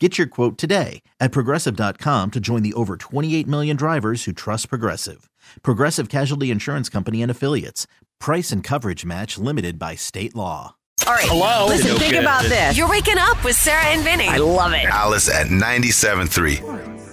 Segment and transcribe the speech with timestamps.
[0.00, 4.68] Get your quote today at progressive.com to join the over 28 million drivers who trust
[4.68, 5.30] Progressive.
[5.62, 7.86] Progressive Casualty Insurance Company and Affiliates.
[8.18, 10.74] Price and coverage match limited by state law.
[11.06, 11.24] All right.
[11.28, 11.66] Hello?
[11.68, 12.22] Listen, No think good.
[12.24, 12.76] about this.
[12.76, 14.26] You're waking up with Sarah and Vinnie.
[14.26, 14.84] I love it.
[14.86, 17.04] Alice at 97.3.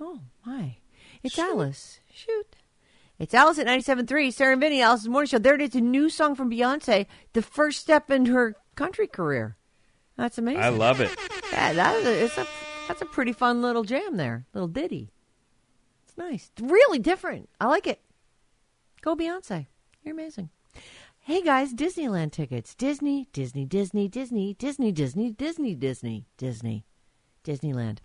[0.00, 0.76] Oh, my.
[1.22, 2.00] It's Alice.
[2.12, 2.56] Shoot.
[3.20, 5.38] It's Alice at 97.3, Sarah and Vinnie, Alice's Morning Show.
[5.38, 7.04] There it is, a new song from Beyonce,
[7.34, 9.58] the first step in her country career.
[10.16, 10.62] That's amazing.
[10.62, 11.14] I love it.
[11.52, 12.46] Yeah, that is a, it's a,
[12.88, 15.12] that's a pretty fun little jam there, little ditty.
[16.08, 16.50] It's nice.
[16.54, 17.50] It's really different.
[17.60, 18.00] I like it.
[19.02, 19.66] Go Beyonce.
[20.02, 20.48] You're amazing.
[21.18, 22.74] Hey guys, Disneyland tickets.
[22.74, 26.84] Disney, Disney, Disney, Disney, Disney, Disney, Disney, Disney, Disney,
[27.44, 27.98] Disneyland.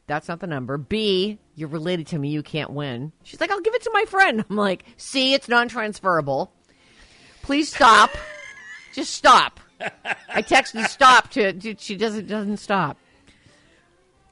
[0.08, 0.78] that's not the number.
[0.78, 3.12] B, you're related to me, you can't win.
[3.24, 4.44] She's like, I'll give it to my friend.
[4.50, 6.52] I'm like, C, it's non transferable.
[7.42, 8.12] Please stop.
[9.00, 9.62] Just stop.
[10.28, 12.98] I texted stop to, she doesn't doesn't stop.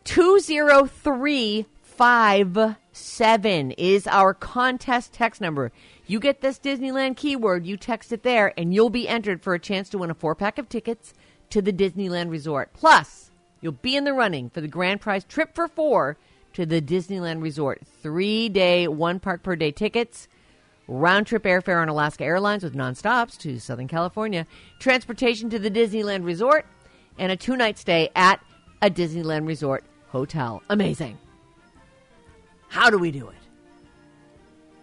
[0.03, 5.71] Two zero three five seven is our contest text number.
[6.05, 9.59] You get this Disneyland keyword, you text it there, and you'll be entered for a
[9.59, 11.13] chance to win a four pack of tickets
[11.49, 12.73] to the Disneyland Resort.
[12.73, 16.17] Plus, you'll be in the running for the grand prize trip for four
[16.51, 17.83] to the Disneyland Resort.
[18.01, 20.27] Three day, one park per day tickets
[20.87, 24.47] round trip airfare on Alaska Airlines with nonstops to Southern California,
[24.79, 26.65] transportation to the Disneyland Resort,
[27.17, 28.39] and a two night stay at
[28.81, 30.61] a Disneyland Resort hotel.
[30.69, 31.17] Amazing.
[32.69, 33.35] How do we do it?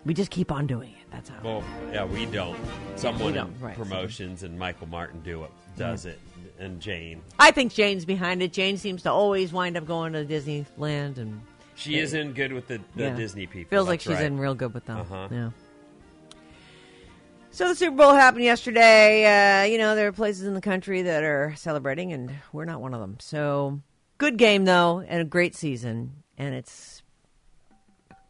[0.04, 1.10] We just keep on doing it.
[1.10, 1.36] That's how.
[1.42, 2.58] Well, yeah, we don't.
[2.96, 6.18] Someone don't, in right, promotions and Michael Martin do it, does it,
[6.58, 7.22] and Jane.
[7.38, 8.52] I think Jane's behind it.
[8.52, 11.40] Jane seems to always wind up going to Disneyland and
[11.76, 13.14] She is in good with the, the Yeah.
[13.16, 13.70] Disney people.
[13.70, 14.24] Feels like she's right.
[14.24, 14.98] in real good with them.
[15.00, 15.28] Uh-huh.
[15.30, 15.50] Yeah.
[17.54, 19.62] So the Super Bowl happened yesterday.
[19.62, 22.80] Uh, you know, there are places in the country that are celebrating, and we're not
[22.80, 23.16] one of them.
[23.20, 23.80] So
[24.18, 26.24] good game though, and a great season.
[26.36, 27.04] And it's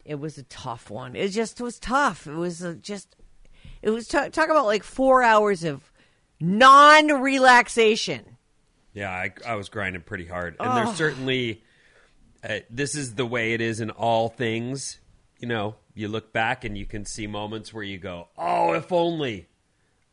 [0.05, 1.15] it was a tough one.
[1.15, 2.27] It just was tough.
[2.27, 3.15] It was uh just
[3.81, 5.91] it was t- talk about like four hours of
[6.39, 8.37] non relaxation.
[8.93, 11.63] Yeah, I, I was grinding pretty hard, and there's certainly
[12.47, 14.99] uh, this is the way it is in all things.
[15.39, 18.91] You know, you look back and you can see moments where you go, "Oh, if
[18.91, 19.47] only,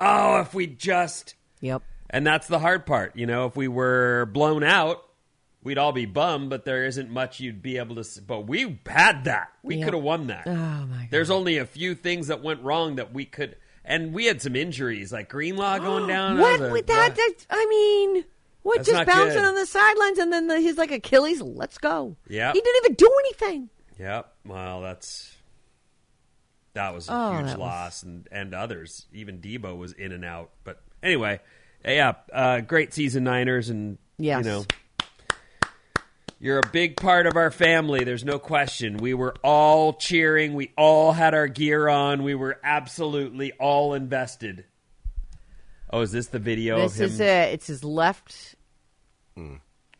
[0.01, 1.83] oh, if we just." Yep.
[2.11, 3.17] And that's the hard part.
[3.17, 5.03] You know, if we were blown out,
[5.63, 8.21] we'd all be bummed, but there isn't much you'd be able to.
[8.27, 9.51] But we had that.
[9.63, 9.85] We Yeah.
[9.87, 10.47] could have won that.
[10.47, 11.09] Oh my god.
[11.11, 13.57] There's only a few things that went wrong that we could.
[13.85, 16.39] And we had some injuries, like Greenlaw going down.
[16.39, 17.35] What a- with that, that?
[17.51, 18.25] I mean,
[18.63, 19.45] what That's just bouncing good.
[19.45, 21.41] on the sidelines and then the, he's like Achilles.
[21.41, 22.17] Let's go.
[22.29, 22.53] Yeah.
[22.53, 23.69] He didn't even do anything.
[23.99, 24.33] Yep.
[24.47, 25.35] Well, that's
[26.75, 29.07] that was a Oh, huge that was- loss, and and others.
[29.13, 30.51] Even Deebo was in and out.
[30.65, 31.41] But anyway,
[31.85, 34.45] yeah, uh, great season, Niners, and Yes.
[34.45, 34.65] you know.
[36.41, 38.03] You're a big part of our family.
[38.03, 38.97] There's no question.
[38.97, 40.55] We were all cheering.
[40.55, 42.25] We all had our gear on.
[42.25, 44.65] We were absolutely all invested.
[45.91, 47.05] Oh, is this the video This of him?
[47.11, 47.53] is it.
[47.55, 48.57] It's his left.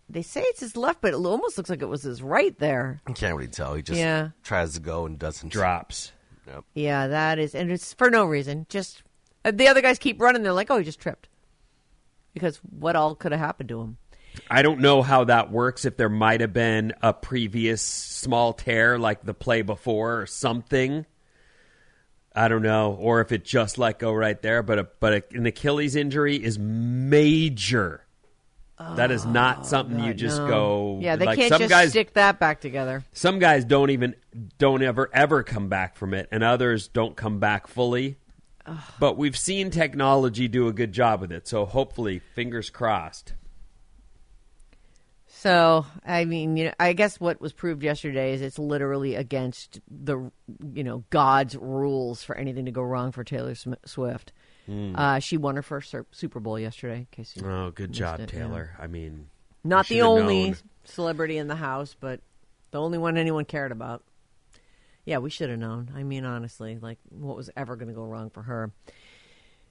[0.09, 3.01] They say it's his left, but it almost looks like it was his right there.
[3.07, 3.75] You can't really tell.
[3.75, 4.31] He just Yeah.
[4.43, 5.49] tries to go and doesn't.
[5.51, 6.11] drops.
[6.47, 6.65] Yep.
[6.75, 8.67] Yeah, that is, and it's for no reason.
[8.69, 9.03] Just
[9.45, 10.43] uh, the other guys keep running.
[10.43, 11.29] They're like, "Oh, he just tripped,"
[12.35, 13.99] because what all could have happened to him?
[14.51, 15.85] I don't know how that works.
[15.85, 21.07] If there might have been a previous small tear, like the play before, or something.
[22.35, 24.63] I don't know, or if it just let go right there.
[24.63, 28.02] But a, but a, an Achilles injury is major.
[28.97, 30.51] That is not oh, something you just Oh, No.
[30.51, 30.99] go.
[31.01, 31.91] Yeah, they like can't some just guys.
[31.91, 33.05] stick that back together.
[33.13, 34.15] some guys don't even
[34.59, 38.17] don't ever ever come back from it, and others don't come back fully.
[39.01, 43.35] But we've seen technology do a good job with it, so hopefully, fingers crossed.
[45.27, 49.81] So, I mean, you know, I guess what was proved yesterday is it's literally against
[49.91, 50.31] the,
[50.73, 53.73] you know, God's rules for anything to go wrong for Taylor Sm-
[54.67, 54.99] Swift.
[54.99, 56.99] Uh, she won her first Super Bowl yesterday.
[56.99, 58.41] In case you Oh, good job, it, yeah.
[58.41, 58.77] Taylor.
[58.79, 59.29] I mean,
[59.65, 60.57] Not the only known.
[60.85, 62.21] celebrity in the house, but
[62.71, 64.03] the only one anyone cared about.
[65.05, 65.91] Yeah, we should have known.
[65.97, 68.73] I mean, honestly, like what was ever going to go wrong for her?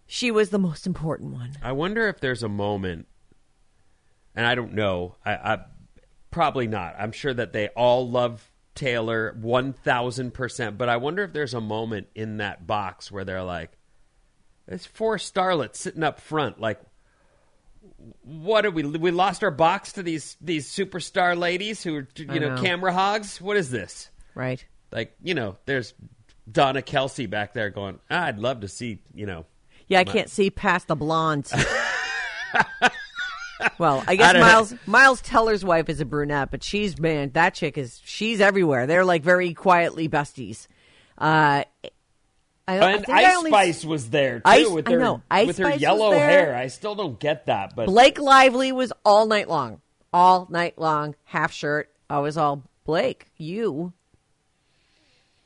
[0.07, 1.53] She was the most important one.
[1.63, 3.07] I wonder if there's a moment,
[4.35, 5.15] and I don't know.
[5.25, 5.57] I, I
[6.31, 6.95] probably not.
[6.99, 11.53] I'm sure that they all love Taylor one thousand percent, but I wonder if there's
[11.53, 13.71] a moment in that box where they're like,
[14.67, 16.59] "There's four starlets sitting up front.
[16.59, 16.81] Like,
[18.23, 18.83] what are we?
[18.83, 22.61] We lost our box to these these superstar ladies who are you know, know.
[22.61, 23.41] camera hogs.
[23.41, 24.09] What is this?
[24.35, 24.63] Right.
[24.91, 25.93] Like, you know, there's
[26.51, 29.45] Donna Kelce back there going, ah, "I'd love to see you know."
[29.87, 31.53] Yeah, I can't see past the blondes.
[33.77, 37.53] well, I guess I Miles Miles Teller's wife is a brunette, but she's man, that
[37.53, 38.87] chick is she's everywhere.
[38.87, 40.67] They're like very quietly besties.
[41.17, 41.65] Uh,
[42.67, 45.21] I, I And think I Ice only- Spice was there too Ice- with her.
[45.29, 46.55] Ice with her Spice yellow hair.
[46.55, 49.81] I still don't get that, but Blake Lively was all night long,
[50.13, 51.89] all night long, half shirt.
[52.09, 53.93] I was all Blake, you.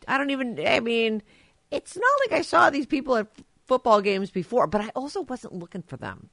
[0.07, 0.59] I don't even.
[0.65, 1.23] I mean,
[1.71, 3.27] it's not like I saw these people at
[3.65, 6.29] football games before, but I also wasn't looking for them.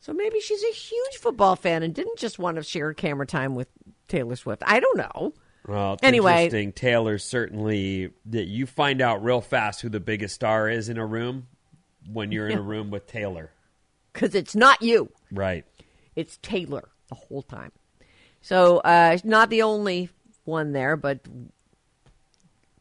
[0.00, 3.54] So maybe she's a huge football fan and didn't just want to share camera time
[3.54, 3.68] with
[4.08, 4.62] Taylor Swift.
[4.66, 5.34] I don't know.
[5.66, 6.44] Well, it's Anyway.
[6.44, 6.72] interesting.
[6.72, 11.06] Taylor's certainly that you find out real fast who the biggest star is in a
[11.06, 11.46] room
[12.10, 13.50] when you're in a room with Taylor,
[14.12, 15.10] Because it's not you.
[15.32, 15.64] right?
[16.14, 17.72] It's Taylor the whole time.
[18.40, 20.08] So, uh, not the only
[20.44, 21.20] one there, but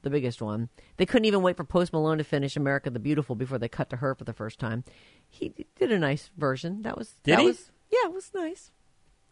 [0.04, 0.70] the biggest one.
[0.98, 3.90] They couldn't even wait for Post Malone to finish America the Beautiful before they cut
[3.90, 4.84] to her for the first time.
[5.28, 6.84] He did a nice version.
[6.84, 7.48] That was Did that he?
[7.48, 8.72] was yeah, it was nice.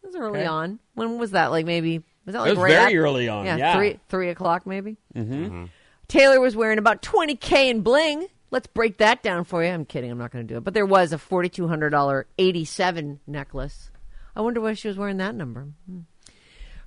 [0.01, 0.47] It was early Okay.
[0.47, 0.79] on.
[0.95, 1.51] When was that?
[1.51, 3.75] Like maybe was that like was right very at- early on, yeah.
[3.75, 4.97] three three o'clock maybe.
[5.15, 5.65] Mm-hmm.
[6.07, 8.27] Taylor was wearing about twenty k in bling.
[8.51, 9.69] Let's break that down for you.
[9.71, 10.11] I'm kidding.
[10.11, 10.63] I'm not going to do it.
[10.63, 13.89] But there was a forty two hundred dollar eighty seven necklace.
[14.35, 15.67] I wonder why she was wearing that number.
[15.89, 15.99] Hmm.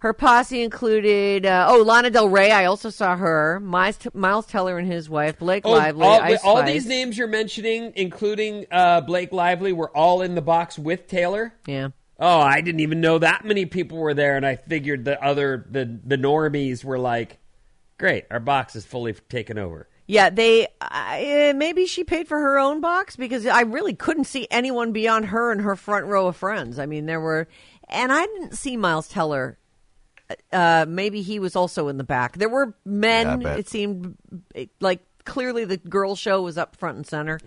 [0.01, 2.51] Her posse included uh, oh Lana Del Rey.
[2.53, 3.59] I also saw her.
[3.61, 6.05] Miles, Miles Teller and his wife Blake Oh, Lively.
[6.07, 6.73] all, Ice all Spice.
[6.73, 11.55] these names you're mentioning, including uh, Blake Lively, were all in the box with Taylor.
[11.67, 11.89] Yeah.
[12.19, 15.67] Oh, I didn't even know that many people were there, and I figured the other
[15.71, 17.39] the the normies were like,
[17.99, 22.39] "Great, our box is fully taken over." Yeah, they I, uh, maybe she paid for
[22.39, 26.29] her own box because I really couldn't see anyone beyond her and her front row
[26.29, 26.79] of friends.
[26.79, 27.49] I mean, there were,
[27.89, 29.59] and I didn't see Miles Teller.
[30.53, 32.39] Uh, maybe he was also in the back.
[32.39, 33.41] There were men.
[33.41, 33.59] bet.
[33.59, 34.17] it seemed
[34.81, 37.41] like clearly the girl show was up front and center.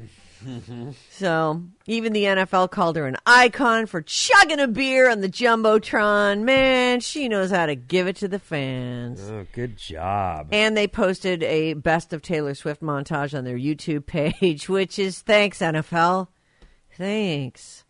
[1.11, 6.43] So even the NFL called her an icon for chugging a beer on the jumbotron.
[6.43, 9.21] Man, she knows how to give it to the fans.
[9.29, 10.49] Oh, good job.
[10.51, 15.19] And they posted a best of Taylor Swift montage on their YouTube page, which is
[15.19, 16.27] thanks, NFL.
[16.97, 17.83] Thanks.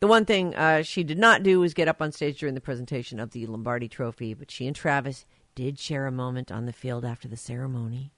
[0.00, 2.60] The one thing uh, she did not do was get up on stage during the
[2.60, 5.24] presentation of the Lombardi Trophy, but she and Travis
[5.54, 8.12] did share a moment on the field after the ceremony.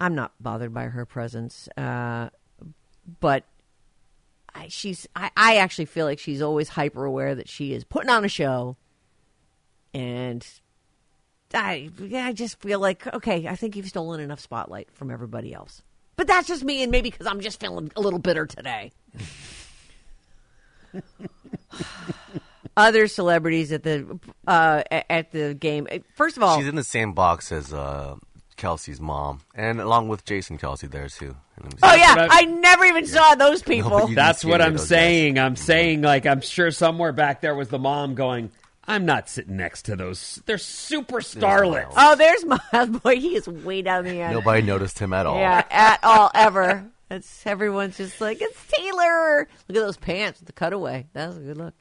[0.00, 2.30] I'm not bothered by her presence, uh,
[3.20, 3.44] but
[4.54, 5.06] I, she's.
[5.16, 8.28] I, I actually feel like she's always hyper aware that she is putting on a
[8.28, 8.76] show,
[9.92, 10.46] and
[11.52, 13.48] I, yeah, I just feel like okay.
[13.48, 15.82] I think you've stolen enough spotlight from everybody else.
[16.16, 18.92] But that's just me, and maybe because I'm just feeling a little bitter today.
[22.76, 25.86] Other celebrities at the uh, at the game.
[26.14, 28.16] First of all, She's in the same box as uh,
[28.58, 31.34] Kelce's mom, and along with Jason Kelce there too.
[31.82, 33.90] Oh yeah, I I've- never even saw those people.
[33.90, 34.88] but you- That's what I'm those guys.
[34.88, 35.38] saying.
[35.38, 38.50] I'm saying like I'm sure somewhere back there was the mom going,
[38.86, 40.42] "I'm not sitting next to those.
[40.46, 42.58] They're super starlets." oh, there's my
[43.02, 43.16] boy.
[43.16, 44.34] He is way down the end.
[44.34, 45.38] Nobody noticed him at all.
[45.38, 46.84] Yeah, at all ever.
[47.10, 49.48] It's everyone's just like it's Taylor.
[49.68, 51.06] Look at those pants with the cutaway.
[51.14, 51.74] That was a good look.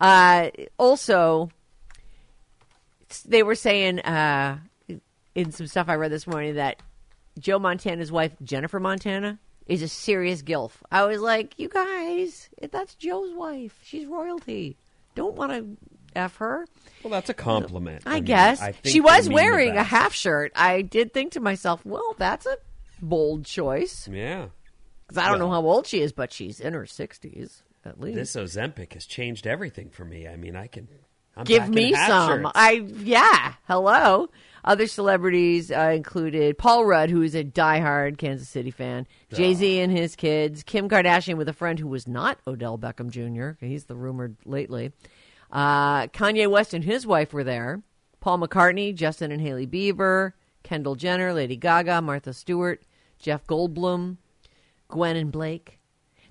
[0.00, 1.50] Uh, also,
[3.26, 4.58] they were saying uh,
[5.34, 6.82] in some stuff I read this morning that
[7.38, 10.72] Joe Montana's wife Jennifer Montana is a serious gilf.
[10.90, 13.78] I was like, you guys, that's Joe's wife.
[13.84, 14.76] She's royalty.
[15.14, 15.76] don't want to
[16.16, 16.66] f her.
[17.04, 18.02] Well, that's a compliment.
[18.04, 20.50] I, mean, guess I think she was wearing a half shirt.
[20.56, 22.56] I did think to myself, well, that's a
[23.00, 24.46] bold choice Yeah.
[25.06, 28.16] because I don't know how old she is, but she's in her sixties at least.
[28.16, 30.26] This Ozempic has changed everything for me.
[30.26, 30.88] I mean, I can
[31.36, 32.42] I'm Give back in me some.
[32.42, 32.52] shirts.
[32.56, 33.54] I yeah.
[33.68, 34.28] Hello.
[34.64, 39.80] Other celebrities uh, included Paul Rudd, who is a diehard Kansas City fan, Jay Z
[39.80, 43.64] and his kids, Kim Kardashian with a friend who was not Odell Beckham Jr.
[43.64, 44.92] He's the rumored lately.
[45.50, 47.82] Uh, Kanye West and his wife were there.
[48.20, 52.82] Paul McCartney, Justin and Hailey Bieber, Kendall Jenner, Lady Gaga, Martha Stewart,
[53.18, 54.18] Jeff Goldblum,
[54.88, 55.78] Gwen and Blake.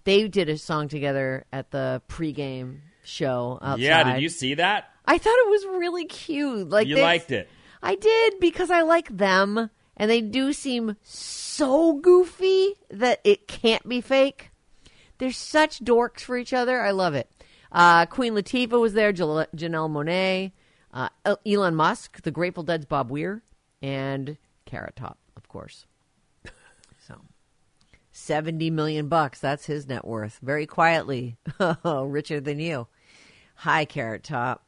[0.03, 3.81] They did a song together at the pregame show outside.
[3.83, 4.85] Yeah, did you see that?
[5.05, 6.69] I thought it was really cute.
[6.69, 7.49] Like You they- liked it.
[7.81, 13.87] I did because I like them, and they do seem so goofy that it can't
[13.87, 14.51] be fake.
[15.17, 16.81] They're such dorks for each other.
[16.81, 17.29] I love it.
[17.71, 19.13] Uh, Queen Latifah was there.
[19.13, 20.51] Janelle Monáe,
[20.93, 23.43] uh, Elon Musk, The Grateful Dead's Bob Weir,
[23.81, 25.85] and Carrot Top, of course.
[27.07, 27.15] So.
[28.11, 29.39] 70 million bucks.
[29.39, 30.39] That's his net worth.
[30.43, 31.37] Very quietly.
[31.83, 32.87] Richer than you.
[33.55, 34.63] Hi, Carrot Top.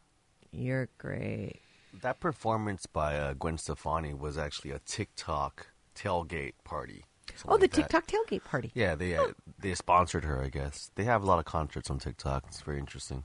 [0.51, 1.61] You're great.
[2.01, 7.05] That performance by uh, Gwen Stefani was actually a TikTok tailgate party.
[7.47, 7.89] Oh, the like that.
[7.89, 8.71] TikTok tailgate party.
[8.73, 9.27] Yeah, they uh,
[9.59, 10.41] they sponsored her.
[10.43, 12.45] I guess they have a lot of concerts on TikTok.
[12.47, 13.23] It's very interesting.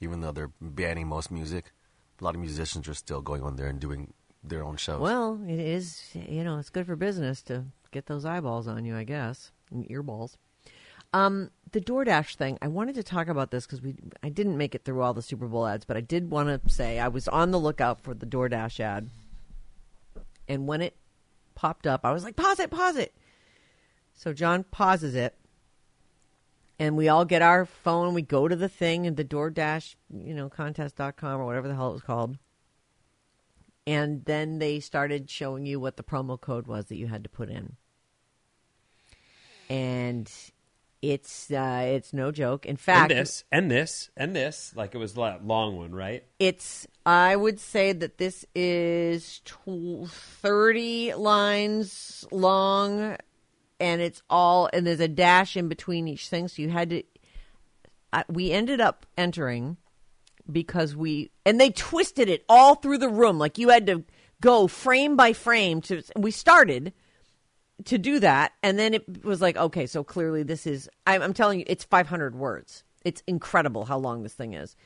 [0.00, 1.72] Even though they're banning most music,
[2.20, 5.00] a lot of musicians are still going on there and doing their own shows.
[5.00, 8.96] Well, it is, you know, it's good for business to get those eyeballs on you,
[8.96, 10.36] I guess, and earballs.
[11.12, 14.74] Um, the DoorDash thing, I wanted to talk about this because we, I didn't make
[14.74, 17.28] it through all the Super Bowl ads, but I did want to say I was
[17.28, 19.08] on the lookout for the DoorDash ad,
[20.48, 20.96] and when it
[21.54, 23.14] popped up, I was like, pause it, pause it.
[24.14, 25.34] So John pauses it,
[26.78, 30.34] and we all get our phone, we go to the thing and the DoorDash, you
[30.34, 32.38] know, contest.com or whatever the hell it was called.
[33.86, 37.30] And then they started showing you what the promo code was that you had to
[37.30, 37.76] put in.
[39.68, 40.30] And
[41.02, 44.72] it's uh, it's no joke in fact, And this, and this, and this.
[44.74, 46.24] Like it was a long one, right?
[46.38, 53.16] it's i would say that this is tw- 30 lines long
[53.80, 57.02] and it's all and there's a dash in between each thing so you had to
[58.12, 59.78] I, we ended up entering
[60.50, 64.04] because we and they twisted it all through the room like you had to
[64.40, 66.92] go frame by frame to we started
[67.84, 71.34] to do that and then it was like okay so clearly this is I'm, I'm
[71.34, 72.84] telling you it's 500 words.
[73.04, 74.76] It's incredible how long this thing is.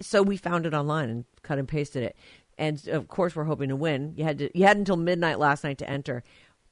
[0.00, 2.16] So we found it online and cut and pasted it.
[2.56, 4.14] And of course we're hoping to win.
[4.16, 6.22] You had to you had until midnight last night to enter.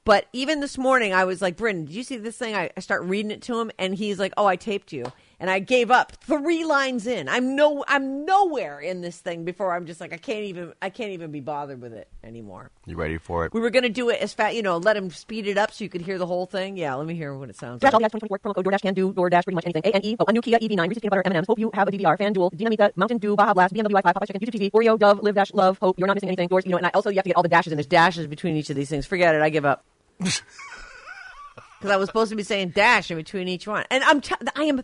[0.05, 2.55] But even this morning i was like brendan did you see this thing?
[2.55, 5.05] I, I start reading it to him and he's like oh i taped you
[5.39, 9.73] and i gave up three lines in i'm no i'm nowhere in this thing before
[9.73, 12.95] i'm just like i can't even i can't even be bothered with it anymore you
[12.95, 13.53] ready for it?
[13.53, 15.73] we were going to do it as fast, you know, let him speed it up
[15.73, 16.77] so you could hear the whole thing.
[16.77, 17.91] Yeah, let me hear what it sounds like.
[17.91, 19.81] DoorDash 2024 promo code DoorDash can do DoorDash pretty much anything.
[19.85, 20.15] A N E.
[20.19, 21.45] Oh, a new Kia EV9, Reese's peanut butter M&Ms.
[21.47, 24.41] Hope you have a DVR, FanDuel, Dinamita, Mountain Dew, Baja Blast, BMW i5, Popeye Chicken,
[24.41, 25.97] YouTube TV, Oreo, Dove, Live Dash, Love, Hope.
[25.99, 26.47] You're not missing anything.
[26.47, 27.87] Doors, you know, and I also you have to get all the dashes and there's
[27.87, 29.05] dashes between each of these things.
[29.05, 29.41] Forget it.
[29.41, 29.83] I give up.
[30.19, 34.35] Because I was supposed to be saying dash in between each one, and I'm t-
[34.55, 34.81] I am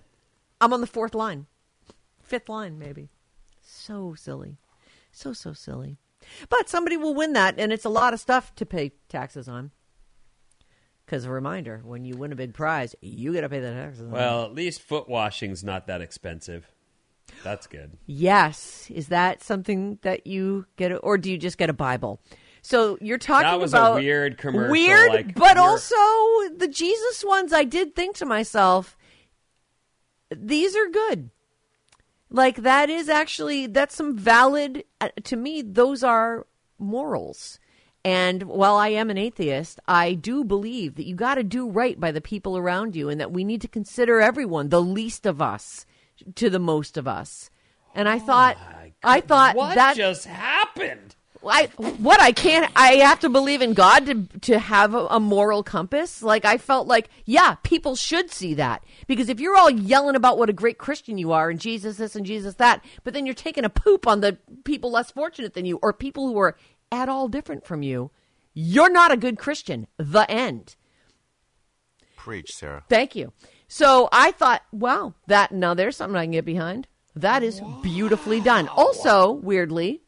[0.61, 1.47] I'm on the fourth line,
[2.21, 3.09] fifth line maybe.
[3.61, 4.57] So silly,
[5.11, 5.97] so so silly.
[6.49, 9.71] But somebody will win that, and it's a lot of stuff to pay taxes on.
[11.05, 14.05] Because a reminder, when you win a big prize, you got to pay the taxes.
[14.05, 14.11] on.
[14.11, 16.71] Well, at least foot washing's not that expensive.
[17.43, 17.97] That's good.
[18.05, 22.21] yes, is that something that you get, or do you just get a Bible?
[22.61, 25.95] So you're talking That was a about weird commercial, weird, like, but you're- also
[26.55, 27.51] the Jesus ones.
[27.51, 28.97] I did think to myself,
[30.39, 31.29] these are good.
[32.29, 35.61] Like that is actually that's some valid uh, to me.
[35.61, 36.47] Those are
[36.79, 37.59] morals.
[38.05, 41.97] And while I am an atheist, I do believe that you got to do right
[41.97, 45.41] by the people around you, and that we need to consider everyone, the least of
[45.41, 45.85] us,
[46.35, 47.49] to the most of us.
[47.95, 48.57] And I thought,
[49.03, 51.15] I thought What that just happened?
[51.45, 55.19] I what I can't I have to believe in God to to have a, a
[55.19, 56.21] moral compass.
[56.23, 60.37] Like I felt like yeah, people should see that because if you're all yelling about
[60.37, 63.35] what a great Christian you are and Jesus this and Jesus that, but then you're
[63.35, 66.55] taking a poop on the people less fortunate than you or people who are
[66.91, 68.11] at all different from you,
[68.53, 69.87] you're not a good Christian.
[69.97, 70.75] The end.
[72.15, 72.83] Preach, Sarah.
[72.87, 73.33] Thank you.
[73.67, 76.87] So I thought, wow, that now there's something I can get behind.
[77.15, 78.67] That is beautifully done.
[78.67, 80.02] Also, weirdly?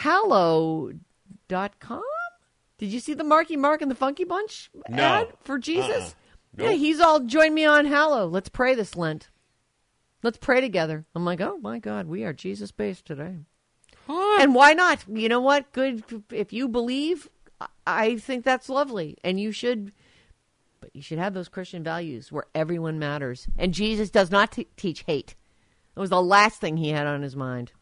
[0.00, 2.02] Hallow.com?
[2.78, 4.96] Did you see the Marky Mark and the Funky Bunch No.
[5.02, 5.20] Uh-uh.
[5.22, 5.60] ad for uh-uh.
[5.60, 6.14] Jesus?
[6.56, 6.70] Nope.
[6.70, 8.26] Yeah, he's all join me on Hallow.
[8.26, 9.28] Let's pray this Lent.
[10.22, 11.04] Let's pray together.
[11.14, 13.36] I'm like, oh my God, we are Jesus based today.
[14.08, 15.04] And why not?
[15.08, 15.70] You know what?
[15.72, 16.02] Good.
[16.32, 17.28] If you believe,
[17.60, 19.16] I- I think that's lovely.
[19.22, 19.92] And you should,
[20.80, 23.46] but you should have those Christian values where everyone matters.
[23.56, 25.36] And Jesus does not t- teach hate.
[25.94, 27.72] It was the last thing he had on his mind.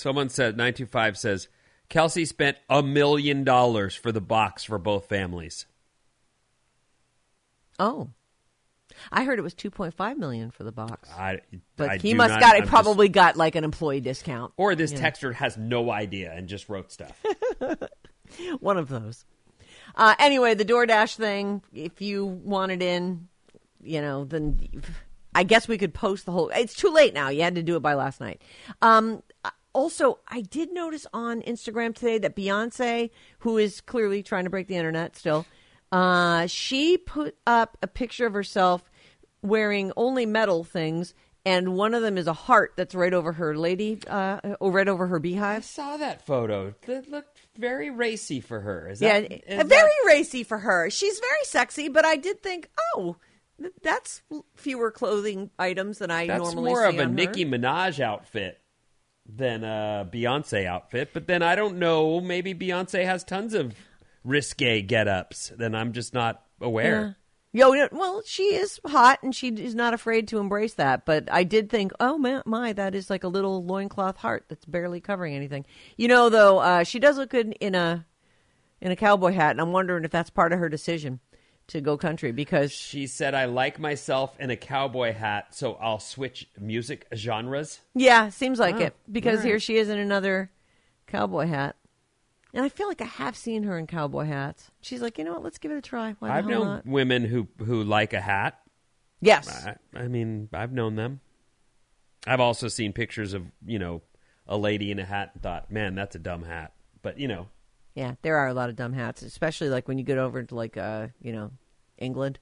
[0.00, 1.48] Someone said nine two five says
[1.90, 5.66] Kelce spent a million dollars for the box for both families.
[7.78, 8.10] Oh.
[9.12, 11.08] I heard it was 2.5 million for the box.
[11.16, 11.40] I,
[11.76, 14.52] But I he must not- got it just- probably got like an employee discount.
[14.56, 17.18] or this texter has no idea and just wrote stuff.
[18.60, 19.24] One of those.
[19.94, 23.28] Uh, anyway, the DoorDash thing, if you want it in,
[23.82, 24.82] you know, then
[25.34, 26.50] I guess we could post the whole.
[26.50, 27.28] It's too late now.
[27.30, 28.42] You had to do it by last night.
[28.82, 29.22] Um,
[29.72, 33.10] also, I did notice on Instagram today that Beyonce,
[33.40, 35.46] who is clearly trying to break the internet still,
[35.92, 38.90] uh, she put up a picture of herself
[39.42, 41.14] wearing only metal things.
[41.46, 44.86] And one of them is a heart that's right over her lady, uh, or right
[44.86, 45.58] over her beehive.
[45.58, 46.74] I saw that photo.
[46.86, 48.90] That looked very racy for her.
[48.90, 50.90] Is Yeah, that, is uh, that- very racy for her.
[50.90, 53.16] She's very sexy, but I did think, oh,
[53.82, 54.20] that's
[54.54, 57.08] fewer clothing items than I That's normally more see of a her.
[57.08, 58.59] Nicki Minaj outfit
[59.36, 61.10] than a Beyonce outfit.
[61.12, 62.20] But then I don't know.
[62.20, 63.74] Maybe Beyonce has tons of
[64.24, 65.52] risque get-ups.
[65.56, 67.16] Then I'm just not aware.
[67.52, 71.04] Yo, well, she is hot and she is not afraid to embrace that.
[71.04, 74.64] But I did think, oh my, my that is like a little loincloth heart that's
[74.64, 75.66] barely covering anything.
[75.96, 78.06] You know, though, uh, she does look good in a
[78.80, 81.20] in a cowboy hat, and I'm wondering if that's part of her decision
[81.70, 85.98] to go country because She said, "I like myself in a cowboy hat, so I'll
[85.98, 89.46] switch music genres." Yeah, seems like Oh, it because right.
[89.46, 90.50] here she is in another
[91.06, 91.76] cowboy hat.
[92.52, 94.72] And I feel like I have seen her in cowboy hats.
[94.80, 95.44] She's like, you know what?
[95.44, 96.16] Let's give it a try.
[96.18, 96.86] Why I've known not?
[96.86, 98.58] women who who like a hat.
[99.20, 99.48] Yes.
[99.66, 101.20] I, I mean, I've known them.
[102.26, 104.02] I've also seen pictures of you know
[104.46, 106.72] a lady in a hat and thought, "Man, that's a dumb hat."
[107.02, 107.46] But you know,
[108.00, 110.54] Yeah, there are a lot of dumb hats, especially like when you get over to
[110.54, 111.50] like uh, you know,
[111.98, 112.38] England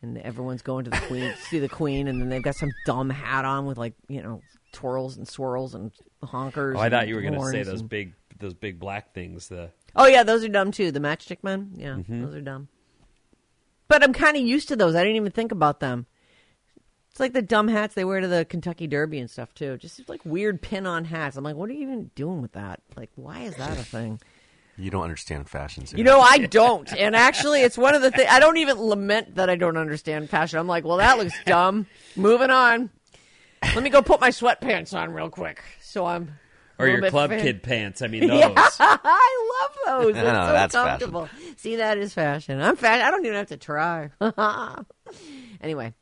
[0.00, 2.70] and everyone's going to the queen to see the queen and then they've got some
[2.86, 4.40] dumb hat on with like, you know,
[4.72, 5.92] twirls and swirls and
[6.24, 6.76] honkers.
[6.76, 9.48] oh, I thought you were going to say those and- big those big black things.
[9.48, 10.90] The Oh yeah, those are dumb too.
[10.90, 12.22] The matchstick men, yeah, Mm-hmm.
[12.24, 12.68] those are dumb.
[13.88, 14.94] But I'm kind of used to those.
[14.94, 16.06] I didn't even think about them.
[17.10, 19.76] It's like the dumb hats they wear to the Kentucky Derby and stuff too.
[19.76, 21.36] Just like weird pin-on hats.
[21.36, 22.80] I'm like, what are you even doing with that?
[22.96, 24.18] Like, why is that a thing?
[24.78, 25.86] You don't understand fashion.
[25.86, 25.98] Sarah.
[25.98, 26.90] You know, I don't.
[26.96, 28.28] And actually, it's one of the things.
[28.30, 30.58] I don't even lament that I don't understand fashion.
[30.58, 31.86] I'm like, well, that looks dumb.
[32.16, 32.90] Moving on.
[33.62, 35.62] Let me go put my sweatpants on real quick.
[35.82, 36.32] So I'm.
[36.78, 38.02] or your club fan- kid pants.
[38.02, 38.40] I mean, those.
[38.40, 40.16] Yeah, I love those.
[40.16, 41.28] It's I know, so that's comfortable.
[41.58, 42.60] See, that is fashion.
[42.60, 43.06] I'm fashion.
[43.06, 44.10] I don't even have to try.
[45.60, 45.92] anyway,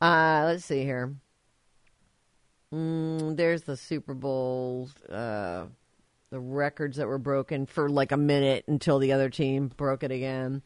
[0.00, 1.14] uh, let's see here.
[2.74, 5.66] Mm, there's the Super Bowl, uh,
[6.30, 10.10] the records that were broken for like a minute until the other team broke it
[10.10, 10.62] again.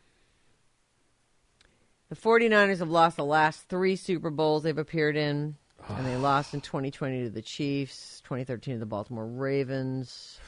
[2.09, 5.57] The 49ers have lost the last three Super Bowls they've appeared in,
[5.89, 10.41] and they lost in 2020 to the Chiefs, 2013 to the Baltimore Ravens.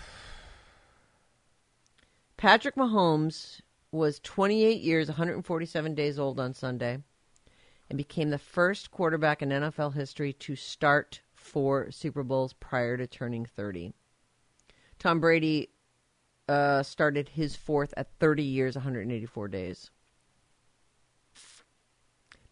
[2.37, 3.61] Patrick Mahomes
[3.93, 6.99] was 28 years, 147 days old on Sunday,
[7.89, 13.07] and became the first quarterback in NFL history to start four Super Bowls prior to
[13.07, 13.93] turning 30.
[15.03, 15.69] Tom Brady
[16.49, 19.91] uh, started his fourth at 30 years, 184 days.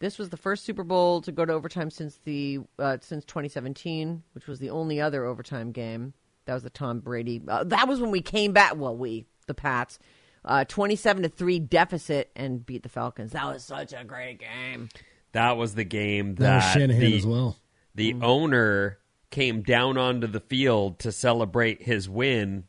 [0.01, 4.25] This was the first Super Bowl to go to overtime since the uh, since 2017,
[4.33, 6.13] which was the only other overtime game.
[6.47, 7.41] That was the Tom Brady.
[7.47, 8.75] Uh, that was when we came back.
[8.77, 10.01] Well, we the Pats,
[10.45, 13.31] uh, 27 to three deficit and beat the Falcons.
[13.33, 14.89] That was such a great game.
[15.33, 17.57] That was the game That that, was Shanahan the, as well.
[17.95, 18.99] the owner
[19.31, 22.65] came down onto the field to celebrate his win,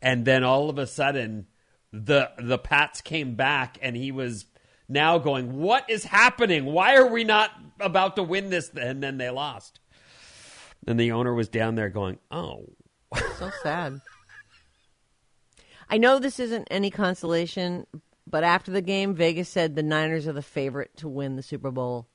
[0.00, 1.46] and then all of a sudden,
[1.92, 4.46] the the Pats came back, and he was
[4.88, 6.64] now going, "What is happening?
[6.66, 9.78] Why are we not about to win this?" And then they lost.
[10.86, 12.66] And the owner was down there going, "Oh,
[13.38, 14.00] So sad.
[15.88, 17.86] I know this isn't any consolation,
[18.26, 21.70] but after the game, Vegas said the Niners are the favorite to win the Super
[21.70, 22.08] Bowl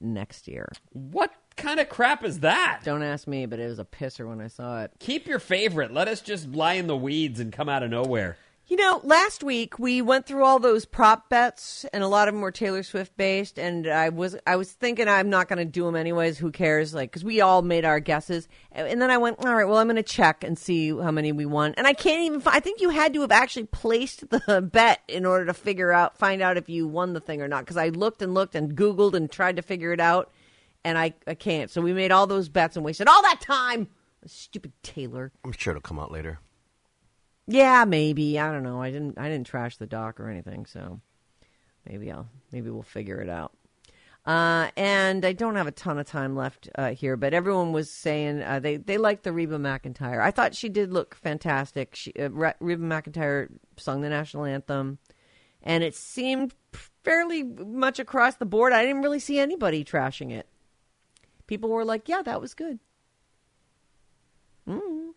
[0.00, 0.68] next year.
[0.92, 4.40] what kind of crap is that?" Don't ask me, but it was a pisser when
[4.40, 4.92] I saw it.
[4.98, 5.92] Keep your favorite.
[5.92, 8.36] Let us just lie in the weeds and come out of nowhere.
[8.70, 12.34] You know, last week we went through all those prop bets, and a lot of
[12.34, 13.58] them were Taylor Swift based.
[13.58, 16.38] And I was, I was thinking I'm not going to do them anyways.
[16.38, 16.94] Who cares?
[16.94, 18.46] Like, because we all made our guesses.
[18.70, 21.32] And then I went, all right, well, I'm going to check and see how many
[21.32, 21.74] we won.
[21.78, 22.40] And I can't even.
[22.40, 25.90] fi- I think you had to have actually placed the bet in order to figure
[25.90, 27.64] out, find out if you won the thing or not.
[27.64, 30.30] Because I looked and looked and Googled and tried to figure it out,
[30.84, 31.72] and I, I can't.
[31.72, 33.88] So we made all those bets and wasted all that time.
[34.26, 35.32] Stupid Taylor.
[35.44, 36.38] I'm sure it'll come out later.
[37.50, 38.38] Yeah, maybe.
[38.38, 38.80] I don't know.
[38.80, 41.00] I didn't I didn't trash the doc or anything, so
[41.88, 43.52] maybe I'll maybe we'll figure it out.
[44.24, 47.90] Uh, and I don't have a ton of time left uh, here, but everyone was
[47.90, 50.20] saying uh, they they liked the Reba McEntire.
[50.20, 51.96] I thought she did look fantastic.
[51.96, 54.98] She, uh, Reba McEntire sung the national anthem,
[55.62, 56.54] and it seemed
[57.02, 58.72] fairly much across the board.
[58.72, 60.46] I didn't really see anybody trashing it.
[61.48, 62.78] People were like, "Yeah, that was good."
[64.68, 65.14] Mm.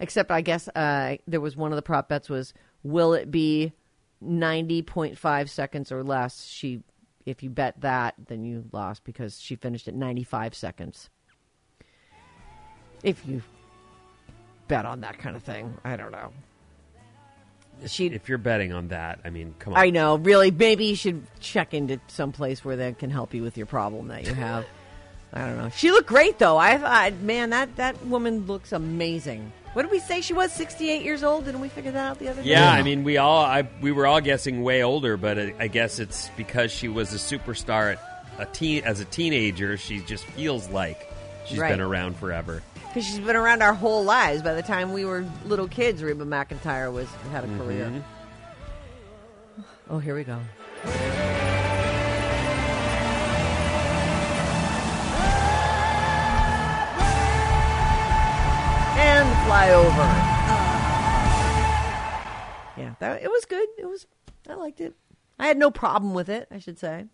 [0.00, 3.72] Except, I guess uh, there was one of the prop bets was, "Will it be
[4.20, 6.82] ninety point five seconds or less?" She
[7.26, 11.10] if you bet that, then you lost because she finished at 95 seconds.
[13.02, 13.42] If you
[14.68, 16.32] bet on that kind of thing, I don't know.
[17.86, 19.78] She, if you're betting on that, I mean, come on.
[19.78, 20.50] I know, really.
[20.50, 24.08] Maybe you should check into some place where they can help you with your problem
[24.08, 24.64] that you have.
[25.32, 25.68] I don't know.
[25.70, 26.56] She looked great though.
[26.56, 29.52] I thought, man, that that woman looks amazing.
[29.74, 30.52] What did we say she was?
[30.52, 31.44] 68 years old?
[31.44, 32.48] Didn't we figure that out the other day?
[32.48, 35.66] Yeah, I mean, we all I, we were all guessing way older, but I, I
[35.68, 38.00] guess it's because she was a superstar at
[38.38, 39.76] a teen as a teenager.
[39.76, 41.10] She just feels like
[41.46, 41.70] she's Right.
[41.70, 42.62] been around forever.
[42.88, 44.40] Because she's been around our whole lives.
[44.40, 47.86] By the time we were little kids, Reba McEntire was had a career.
[47.86, 48.00] Mm-hmm.
[49.90, 50.40] Oh, here we go.
[59.46, 60.06] And flyover.
[62.76, 63.68] Yeah, that it was good.
[63.78, 64.06] It was.
[64.48, 64.94] I liked it.
[65.38, 66.48] I had no problem with it.
[66.50, 67.06] I should say.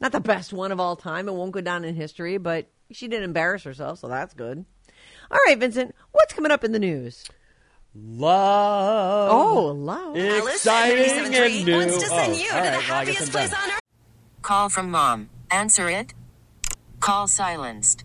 [0.00, 1.28] Not the best one of all time.
[1.28, 4.64] It won't go down in history, but she didn't embarrass herself, so that's good.
[5.30, 7.24] All right, Vincent, what's coming up in the news?
[7.94, 9.30] Love.
[9.30, 10.16] Oh, love.
[10.16, 11.76] exciting and new.
[11.76, 13.80] wants to send Oh, you to the right, well, happiest I'm place on earth.
[14.42, 15.28] Call from mom.
[15.50, 16.14] Answer it.
[17.00, 18.04] Call silenced.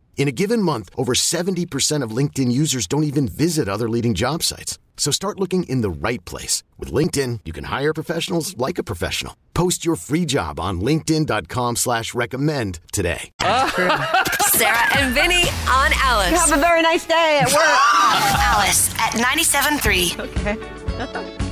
[0.17, 4.43] In a given month, over 70% of LinkedIn users don't even visit other leading job
[4.43, 4.77] sites.
[4.97, 6.61] So start looking in the right place.
[6.77, 9.35] With LinkedIn, you can hire professionals like a professional.
[9.55, 13.31] Post your free job on linkedin.com slash recommend today.
[13.41, 16.39] Sarah and Vinnie on Alice.
[16.39, 17.57] Have a very nice day at work.
[18.53, 20.19] Alice at 97.3.
[20.19, 20.57] okay.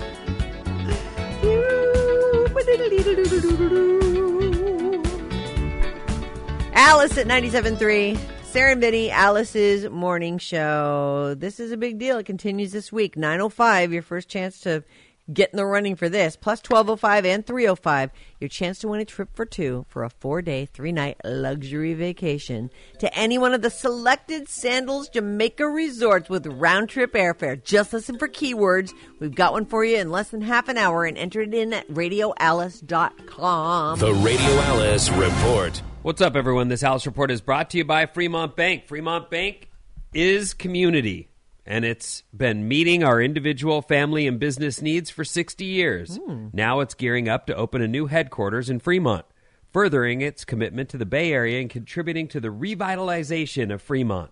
[6.73, 8.38] Alice at 97.3.
[8.51, 11.35] Sarah and Vinnie, Alice's morning show.
[11.37, 12.17] This is a big deal.
[12.17, 13.15] It continues this week.
[13.15, 14.83] 9.05, your first chance to
[15.31, 16.35] get in the running for this.
[16.35, 18.09] Plus 12.05 and 3.05,
[18.39, 23.15] your chance to win a trip for two for a four-day, three-night luxury vacation to
[23.15, 27.63] any one of the selected Sandals Jamaica resorts with round-trip airfare.
[27.63, 28.95] Just listen for keywords.
[29.19, 31.71] We've got one for you in less than half an hour and enter it in
[31.71, 33.99] at radioalice.com.
[33.99, 35.83] The Radio Alice Report.
[36.01, 36.69] What's up, everyone?
[36.69, 38.87] This House Report is brought to you by Fremont Bank.
[38.87, 39.69] Fremont Bank
[40.13, 41.27] is community,
[41.65, 46.17] and it's been meeting our individual, family, and business needs for 60 years.
[46.53, 49.25] Now it's gearing up to open a new headquarters in Fremont,
[49.73, 54.31] furthering its commitment to the Bay Area and contributing to the revitalization of Fremont.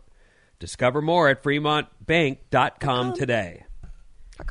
[0.59, 3.65] Discover more at fremontbank.com today.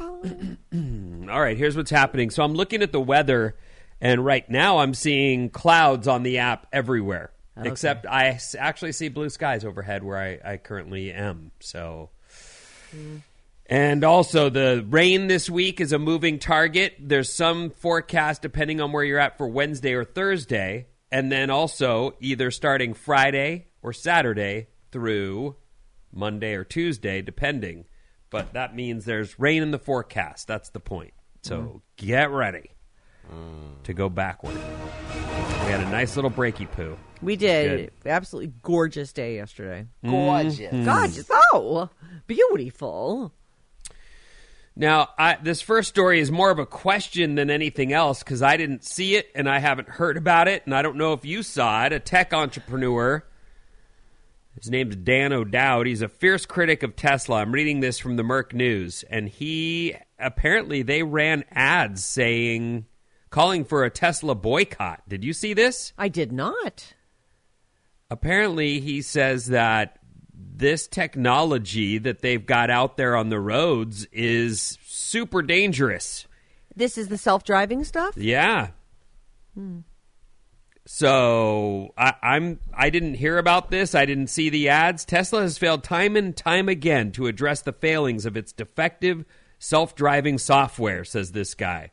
[1.30, 2.28] All right, here's what's happening.
[2.28, 3.56] So I'm looking at the weather,
[4.00, 7.32] and right now I'm seeing clouds on the app everywhere.
[7.58, 11.52] Except I actually see blue skies overhead where I, I currently am.
[11.60, 12.10] So,
[13.64, 16.96] and also the rain this week is a moving target.
[17.00, 22.14] There's some forecast depending on where you're at for Wednesday or Thursday, and then also
[22.20, 25.56] either starting Friday or Saturday through
[26.12, 27.86] Monday or Tuesday, depending.
[28.28, 30.46] But that means there's rain in the forecast.
[30.46, 31.14] That's the point.
[31.42, 31.76] So mm-hmm.
[31.96, 32.75] get ready
[33.84, 34.54] to go backward.
[34.54, 36.96] We had a nice little breaky poo.
[37.22, 37.92] We did.
[38.04, 39.86] Absolutely gorgeous day yesterday.
[40.04, 40.58] Gorgeous.
[40.58, 40.84] Mm-hmm.
[40.84, 41.30] Gorgeous.
[41.52, 41.88] Oh,
[42.26, 43.32] beautiful.
[44.78, 48.58] Now, I, this first story is more of a question than anything else because I
[48.58, 51.42] didn't see it and I haven't heard about it, and I don't know if you
[51.42, 51.94] saw it.
[51.94, 53.24] A tech entrepreneur,
[54.54, 55.86] his name's Dan O'Dowd.
[55.86, 57.36] He's a fierce critic of Tesla.
[57.36, 62.84] I'm reading this from the Merc News, and he apparently they ran ads saying,
[63.36, 65.02] calling for a Tesla boycott.
[65.06, 65.92] Did you see this?
[65.98, 66.94] I did not.
[68.10, 69.98] apparently he says that
[70.34, 76.26] this technology that they've got out there on the roads is super dangerous.
[76.74, 78.16] This is the self-driving stuff.
[78.16, 78.68] Yeah.
[79.54, 79.80] Hmm.
[80.86, 83.94] So I, I'm I didn't hear about this.
[83.94, 85.04] I didn't see the ads.
[85.04, 89.24] Tesla has failed time and time again to address the failings of its defective
[89.58, 91.90] self-driving software, says this guy.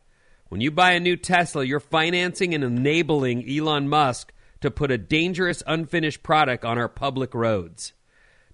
[0.53, 4.99] When you buy a new Tesla, you're financing and enabling Elon Musk to put a
[4.99, 7.93] dangerous unfinished product on our public roads.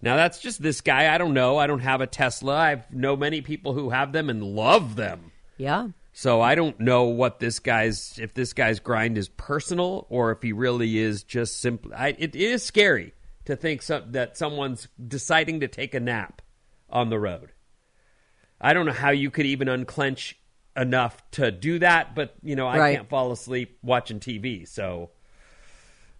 [0.01, 1.13] Now that's just this guy.
[1.13, 1.57] I don't know.
[1.57, 2.55] I don't have a Tesla.
[2.55, 5.33] I know many people who have them and love them.
[5.57, 5.89] Yeah.
[6.13, 10.41] So I don't know what this guy's if this guy's grind is personal or if
[10.41, 11.93] he really is just simply.
[11.95, 16.41] I, it is scary to think some, that someone's deciding to take a nap
[16.89, 17.51] on the road.
[18.62, 20.39] I don't know how you could even unclench
[20.75, 22.95] enough to do that, but you know I Right.
[22.97, 25.10] can't fall asleep watching TV, so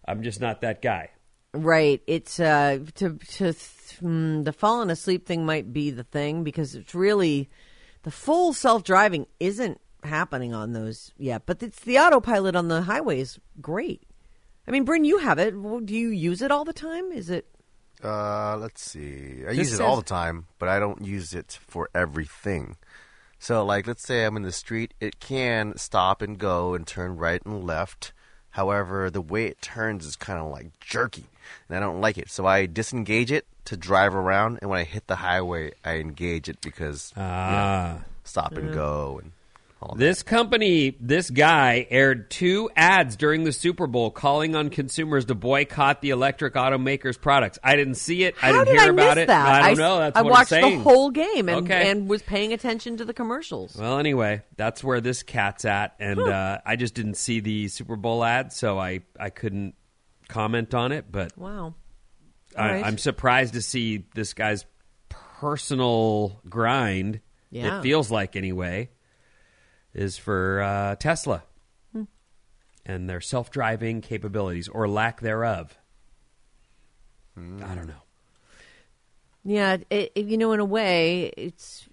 [0.06, 1.10] I'm just not that guy.
[1.54, 2.02] Right.
[2.08, 6.94] It's uh to to mm, the falling asleep thing might be the thing because it's
[6.94, 7.50] really
[8.04, 12.84] the full self driving isn't happening on those yet, but it's the autopilot on the
[12.84, 14.04] highway is great.
[14.68, 15.52] I mean, Bryn, you have it.
[15.52, 17.12] Do you use it all the time?
[17.12, 17.48] Is it?
[18.04, 19.44] Uh, let's see.
[19.46, 22.78] I This use it all the time, but I don't use it for everything.
[23.40, 27.16] So, like, let's say I'm in the street, it can stop and go and turn
[27.18, 28.12] right and left.
[28.52, 31.26] However, the way it turns is kind of like jerky,
[31.68, 32.30] and I don't like it.
[32.30, 36.50] So I disengage it to drive around, and when I hit the highway, I engage
[36.50, 37.98] it because you know, Ah.
[38.24, 39.39] stop and go and all that.
[39.96, 45.36] This company, this guy aired two ads during the Super Bowl calling on consumers to
[45.36, 47.58] boycott the electric automaker's products.
[47.64, 48.36] I didn't see it.
[48.42, 49.28] I How didn't did hear I about miss it.
[49.28, 49.48] that?
[49.48, 49.98] I don't s- know.
[50.00, 51.90] That's I what watched I'm the whole game and, Okay.
[51.90, 53.78] and was paying attention to the commercials.
[53.78, 57.96] Well, anyway, that's where this cat's at, and uh, I just didn't see the Super
[57.96, 59.76] Bowl ad, so I I couldn't
[60.28, 61.06] comment on it.
[61.10, 61.76] But Wow.
[62.58, 62.86] I, All right.
[62.86, 64.66] I'm surprised to see this guy's
[65.40, 67.22] personal grind.
[67.50, 67.80] Yeah.
[67.80, 68.90] It feels like anyway
[69.94, 71.44] is for uh, Tesla
[71.94, 72.04] Hmm.
[72.86, 75.78] and their self-driving capabilities or lack thereof.
[77.38, 77.94] I don't know.
[79.46, 81.88] Yeah, it, it- you know, in a way, it's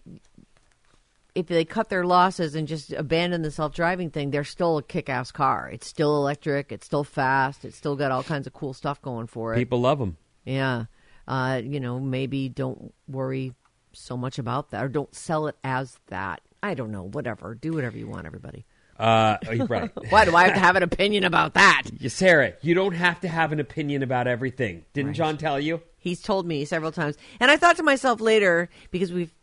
[1.35, 5.31] if they cut their losses and just abandon the self-driving thing, they're still a kick-ass
[5.31, 5.69] car.
[5.71, 6.73] It's still electric.
[6.73, 7.65] It's still fast.
[7.65, 9.59] It's still got all kinds of cool stuff going for it.
[9.59, 10.17] People love them.
[10.45, 10.87] Yeah,
[11.29, 13.53] uh, you know, maybe don't worry
[13.93, 16.41] so much about that, or don't sell it as that.
[16.63, 17.03] I don't know.
[17.03, 17.55] Whatever.
[17.55, 18.65] Do whatever you want, everybody.
[18.99, 19.37] Uh,
[19.69, 19.91] right.
[20.11, 21.83] Why do I have to have an opinion about that?
[21.99, 24.85] Yeah, Sarah, you don't have to have an opinion about everything.
[24.93, 25.83] Didn't John tell you?
[25.99, 27.17] He's told me several times.
[27.41, 29.35] And I thought to myself later, because we've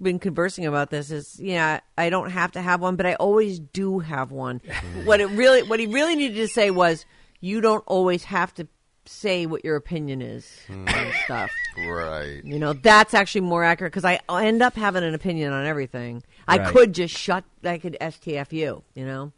[0.00, 3.58] been conversing about this, is yeah, I don't have to have one, but I always
[3.58, 4.60] do have one.
[5.04, 7.04] what it really what he really needed to say was
[7.40, 8.68] you don't always have to
[9.06, 10.86] say what your opinion is hmm.
[10.88, 11.50] on stuff.
[11.86, 12.40] right.
[12.44, 16.22] You know, that's actually more accurate because I end up having an opinion on everything.
[16.46, 19.32] I could just shut I could STF you, you know?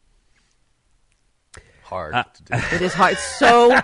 [1.92, 2.55] It is hard Uh, to do.
[2.76, 3.16] It is hard.
[3.18, 3.78] So,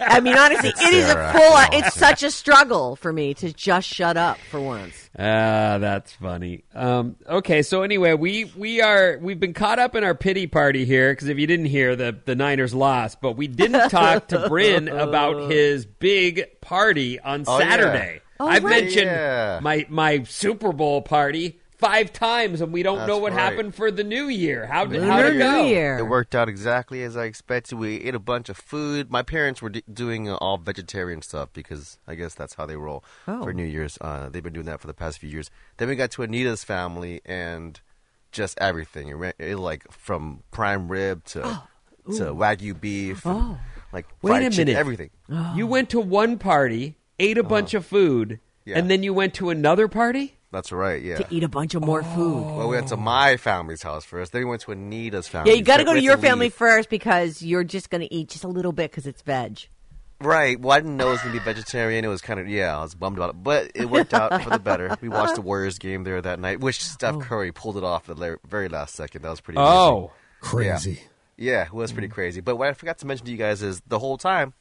[0.00, 1.78] I mean, honestly, it is a full.
[1.78, 5.10] It's such a struggle for me to just shut up for once.
[5.18, 6.64] Ah, that's funny.
[6.74, 10.84] Um, okay, so anyway, we we are we've been caught up in our pity party
[10.84, 14.48] here because if you didn't hear, the the Niners lost, but we didn't talk to
[14.48, 17.68] Bryn about his big party on Oh, yeah.
[17.70, 18.20] Saturday.
[18.38, 18.82] Oh, I've right.
[18.84, 19.60] mentioned Yeah.
[19.62, 23.40] my my Super Bowl party five times, and we don't know what right.
[23.40, 24.66] happened for the New Year.
[24.66, 25.64] How did how did it go?
[25.64, 25.98] Year.
[25.98, 27.78] It worked out exactly as I expected.
[27.78, 29.10] We ate a bunch of food.
[29.10, 32.76] My parents were d- doing uh, all vegetarian stuff because I guess that's how they
[32.76, 33.42] roll Oh.
[33.42, 33.98] for New Year's.
[34.00, 35.50] Uh, they've been doing that for the past few years.
[35.78, 37.80] Then we got to Anita's family and
[38.32, 39.08] just everything.
[39.08, 41.62] It, ran, it like from prime rib to
[42.16, 43.58] to wagyu beef, and,
[43.92, 44.78] like Wait fried a chicken, minute.
[44.78, 45.10] everything.
[45.54, 48.78] You went to one party, ate a bunch of food, Yeah.
[48.78, 50.36] and then you went to another party.
[50.52, 51.00] That's right.
[51.00, 51.18] Yeah.
[51.18, 52.42] to eat a bunch of more food.
[52.42, 54.32] Well, we went to my family's house first.
[54.32, 55.50] Then we went to Anita's family.
[55.50, 56.54] Yeah, you got to go to your had family leave.
[56.54, 59.68] first because you're just going to eat just a little bit because it's veg.
[60.20, 60.60] Right.
[60.60, 62.04] Well, I didn't know it was gonna be vegetarian.
[62.04, 62.76] It was kind of yeah.
[62.76, 64.94] I was bummed about it, but it worked out for the better.
[65.00, 67.20] We watched the Warriors game there that night, which Steph Oh.
[67.20, 69.22] Curry pulled it off at the very last second.
[69.22, 69.58] That was pretty.
[69.58, 70.12] Oh.
[70.52, 70.94] amazing.
[70.94, 71.00] Yeah.
[71.38, 72.12] Yeah, it was pretty mm.
[72.12, 72.42] crazy.
[72.42, 74.52] But what I forgot to mention to you guys is the whole time,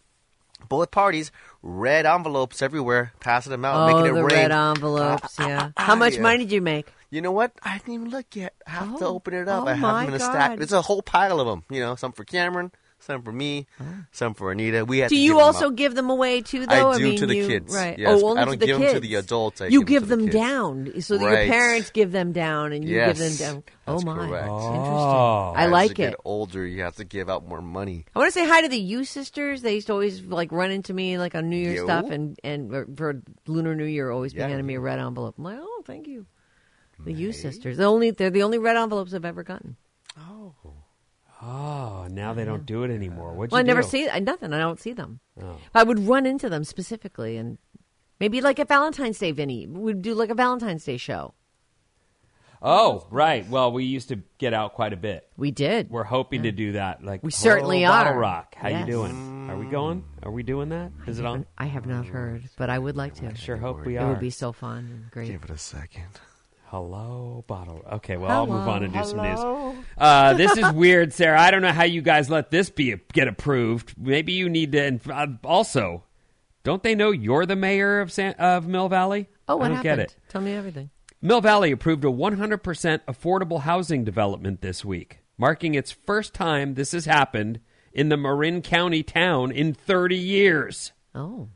[0.67, 4.35] both parties, red envelopes everywhere, passing them out, Oh, making it the rain.
[4.37, 5.35] red envelopes.
[5.39, 5.69] Ah, ah, yeah.
[5.77, 6.21] Ah, How much yeah.
[6.21, 6.91] money did you make?
[7.11, 7.51] You know what?
[7.63, 8.53] I didn't even look yet.
[8.67, 9.15] I have to Oh.
[9.15, 9.63] open it up.
[9.63, 10.49] Oh, I have my them in a stack.
[10.51, 10.59] God.
[10.59, 11.63] There's a whole pile of them.
[11.69, 13.85] You know, some for Cameron, some for me, oh.
[14.11, 14.85] some for Anita.
[14.85, 15.75] We had Do to you give also out.
[15.75, 16.65] give them away too?
[16.65, 17.97] Though I do mean, to the you, kids, right?
[17.97, 18.07] yes.
[18.21, 18.93] oh, only I don't the give kids.
[18.93, 20.41] them to the adults, I you give them to the them
[20.85, 20.93] kids.
[20.95, 23.63] down so that your parents give them down, and you Yes, give them down.
[23.87, 24.47] Oh my, correct.
[24.49, 24.57] Oh.
[24.57, 24.81] interesting.
[24.81, 25.53] Oh.
[25.55, 26.09] I As like you it.
[26.11, 28.05] Get older, you have to give out more money.
[28.15, 29.61] I want to say hi to the U sisters.
[29.61, 31.85] They used to always like run into me like on New Year's Yo.
[31.85, 35.35] stuff, and and for- for Lunar New Year, always be handing me a red envelope.
[35.37, 36.25] I'm like, oh, thank you.
[37.05, 37.77] The U sisters.
[37.77, 39.77] The only they're the only red envelopes I've ever gotten.
[40.17, 40.53] Oh,
[41.41, 43.33] Oh, now they don't do it anymore.
[43.33, 43.87] What'd Well, I never do?
[43.87, 44.51] see I, nothing.
[44.53, 45.19] I don't see them.
[45.41, 45.55] Oh.
[45.73, 47.57] I would run into them specifically, and
[48.19, 49.65] maybe like a Valentine's Day, Vinnie.
[49.67, 51.33] We'd do like a Valentine's Day show.
[52.61, 53.47] Oh, right.
[53.47, 55.29] Well, we used to get out quite a bit.
[55.37, 55.89] We did.
[55.89, 57.01] We're hoping to do that.
[57.01, 58.19] Like We certainly oh, Bottle are.
[58.19, 58.53] Rock.
[58.55, 58.85] How Yes.
[58.85, 59.49] you doing?
[59.49, 60.03] Are we going?
[60.23, 60.91] Are we doing that?
[61.07, 61.45] Is it on?
[61.57, 63.27] I have not heard, but I would like to.
[63.27, 64.05] I sure hope we are.
[64.05, 65.31] It would be so fun and great.
[65.31, 66.03] Give it a second.
[66.69, 67.83] Hello, bottle.
[67.93, 69.71] Okay, well, I'll move on and do some hello.
[69.73, 69.85] news.
[69.97, 71.41] Uh, this is weird, Sarah.
[71.41, 73.95] I don't know how you guys let this be get approved.
[73.97, 74.83] Maybe you need to.
[74.83, 76.03] And uh, also,
[76.63, 79.29] don't they know you're the mayor of San, of Mill Valley?
[79.47, 79.97] Oh, what I don't happened?
[79.97, 80.15] get it.
[80.29, 80.91] Tell me everything.
[81.23, 86.91] Mill Valley approved a 100% affordable housing development this week, marking its first time this
[86.91, 90.91] has happened in the Marin County town in 30 years.
[91.15, 91.49] Oh,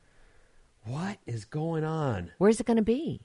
[0.85, 2.31] What is going on?
[2.39, 3.21] where's it going to be?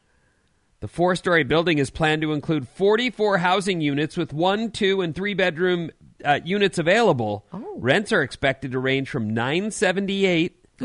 [0.81, 5.15] The four story building is planned to include 44 housing units with one, two, and
[5.15, 5.91] three bedroom
[6.25, 7.47] uh, units available.
[7.53, 7.75] Oh.
[7.79, 10.67] Rents are expected to range from 978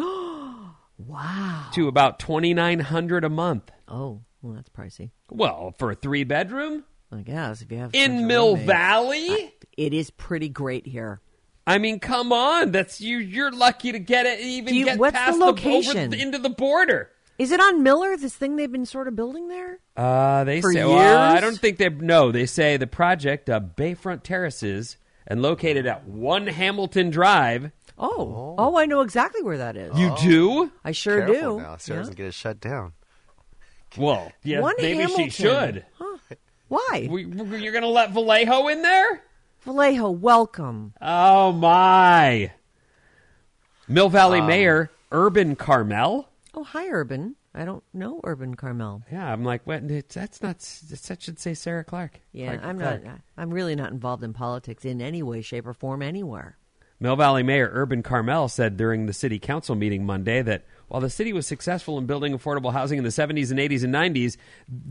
[0.97, 1.69] Wow.
[1.73, 3.71] to about 2900 a month.
[3.87, 5.11] Oh, well, that's pricey.
[5.29, 8.65] Well, for a three bedroom I guess if you have in Mill roommate.
[8.67, 9.53] Valley?
[9.77, 11.21] it is pretty great here.
[11.67, 12.71] I mean, come on.
[12.71, 15.97] That's you you're lucky to get it even you- get what's the past location?
[16.13, 17.11] over, into the border.
[17.39, 18.15] Is it on Miller?
[18.15, 19.79] This thing they've been sort of building there.
[19.97, 22.31] Uh, they For say well, I don't think they no.
[22.31, 27.71] They say the project uh, Bayfront Terraces and located at One Hamilton Drive.
[27.97, 29.97] Oh, oh, I know exactly where that is.
[29.97, 30.71] You do?
[30.83, 31.63] I sure Careful do.
[31.63, 31.77] now.
[31.77, 32.01] Sarah Yeah.
[32.01, 32.93] doesn't get it shut down.
[33.97, 35.29] Well, yeah, One maybe Hamilton.
[35.29, 35.85] she should.
[35.99, 36.17] Huh.
[36.67, 37.07] Why?
[37.09, 39.21] We, we- you're going to let Vallejo in there?
[39.61, 40.93] Vallejo, welcome.
[41.01, 42.51] Oh my!
[43.87, 46.27] Mill Valley Um, Mayor Urban Carmel.
[46.55, 47.35] Oh, hi, Urban.
[47.55, 49.03] I don't know Urban Carmel.
[49.11, 49.83] Yeah, I'm like, what?
[49.83, 50.59] It's, that's not.
[50.59, 52.19] That should say Sarah Clark.
[52.31, 53.03] Yeah, Clark- I'm Clark.
[53.05, 53.19] not.
[53.37, 56.57] I'm really not involved in politics in any way, shape, or form anywhere.
[56.99, 61.09] Mill Valley Mayor Urban Carmel said during the city council meeting Monday that while the
[61.09, 64.37] city was successful in building affordable housing in the 70s and 80s and 90s,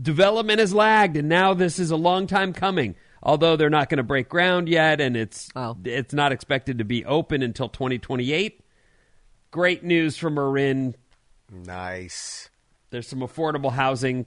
[0.01, 2.95] development has lagged, and now this is a long time coming.
[3.23, 5.77] Although they're not going to break ground yet, and it's Oh.
[5.85, 8.59] it's not expected to be open until 2028.
[9.51, 10.95] Great news from Marin.
[11.53, 12.49] Nice.
[12.89, 14.25] There's some affordable housing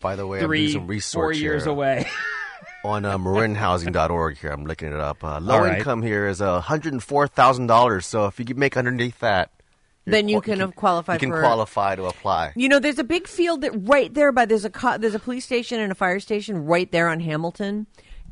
[0.00, 1.72] By the way, three, I'm doing some research four years here.
[1.72, 2.06] away.
[2.84, 4.50] on uh, marinhousing.org here.
[4.50, 5.22] I'm looking it up.
[5.22, 5.78] Uh, low All right.
[5.78, 8.04] income here is uh, $104,000.
[8.04, 9.50] So if you can make underneath that,
[10.06, 12.52] you're Then you can have qualified You can for- qualify to apply.
[12.56, 15.18] You know, there's a big field that right there by there's a co- there's a
[15.18, 17.86] police station and a fire station right there on Hamilton,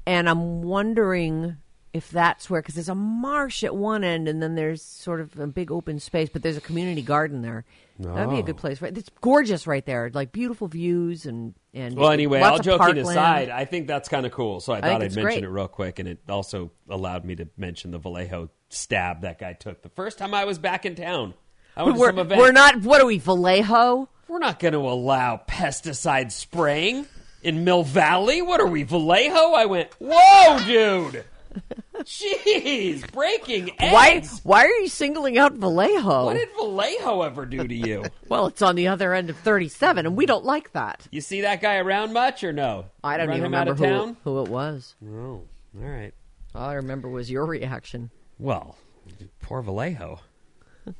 [0.07, 1.57] and I'm wondering
[1.93, 5.39] if that's where because there's a marsh at one end and then there's sort of
[5.39, 7.65] a big open space, but there's a community garden there.
[7.99, 8.59] That'd be a good Oh.
[8.59, 8.83] place.
[8.83, 13.09] Right, it's gorgeous right there, like beautiful views and and Well, anyway, all joking parkland.
[13.09, 14.61] aside, I think that's kind of cool.
[14.61, 15.45] So I, think thought I'd mention great.
[15.45, 19.53] it real quick, and it also allowed me to mention the Vallejo stab that guy
[19.55, 21.35] took the first time I was back in town.
[21.77, 22.41] I went we're, some event.
[22.41, 22.83] we're not.
[22.83, 24.09] What are we, Vallejo?
[24.29, 27.07] We're not going to allow pesticide spraying
[27.43, 28.43] in Mill Valley.
[28.43, 29.53] What are we, Vallejo?
[29.55, 31.25] I went, whoa, dude.
[32.05, 33.93] Jeez, breaking eggs.
[33.93, 36.25] Why why are you singling out Vallejo?
[36.27, 38.05] What did Vallejo ever do to you?
[38.29, 41.07] well, it's on the other end of 37, and we don't like that.
[41.11, 42.87] You see that guy around much or no?
[43.03, 44.17] I don't Run even him out remember of who, town.
[44.25, 44.95] who it was.
[45.05, 46.13] Oh, all right.
[46.55, 48.11] All I remember was your reaction.
[48.39, 48.77] Well,
[49.41, 50.21] poor Vallejo.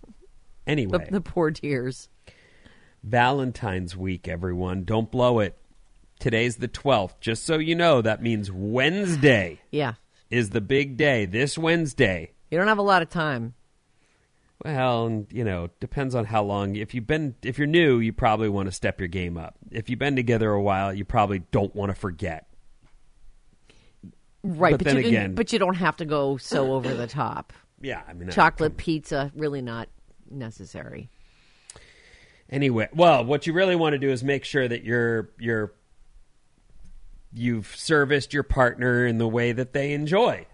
[0.67, 2.09] The, Anyway, the poor tears.
[3.05, 4.83] Valentine's week, everyone.
[4.83, 5.57] Don't blow it.
[6.19, 7.21] Today's the 12th.
[7.21, 9.95] Just so you know, that means Wednesday Yeah.
[10.31, 11.25] Is the big day.
[11.27, 12.33] This Wednesday.
[12.51, 13.55] You don't have a lot of time.
[14.65, 16.77] Well, you know, depends on how long.
[16.77, 19.57] If you've been, if you're new, you probably want to step your game up.
[19.71, 22.49] If you've been together a while, you probably don't want to forget.
[24.43, 27.07] Right, But but, then you again- but you don't have to go so over the
[27.07, 27.53] top.
[27.83, 29.91] Yeah, I mean, Chocolate pizza really not
[30.31, 31.11] necessary.
[32.49, 35.75] Anyway, well, what you really want to do is make sure that you're you're
[37.37, 40.47] you've serviced your partner in the way that they enjoy,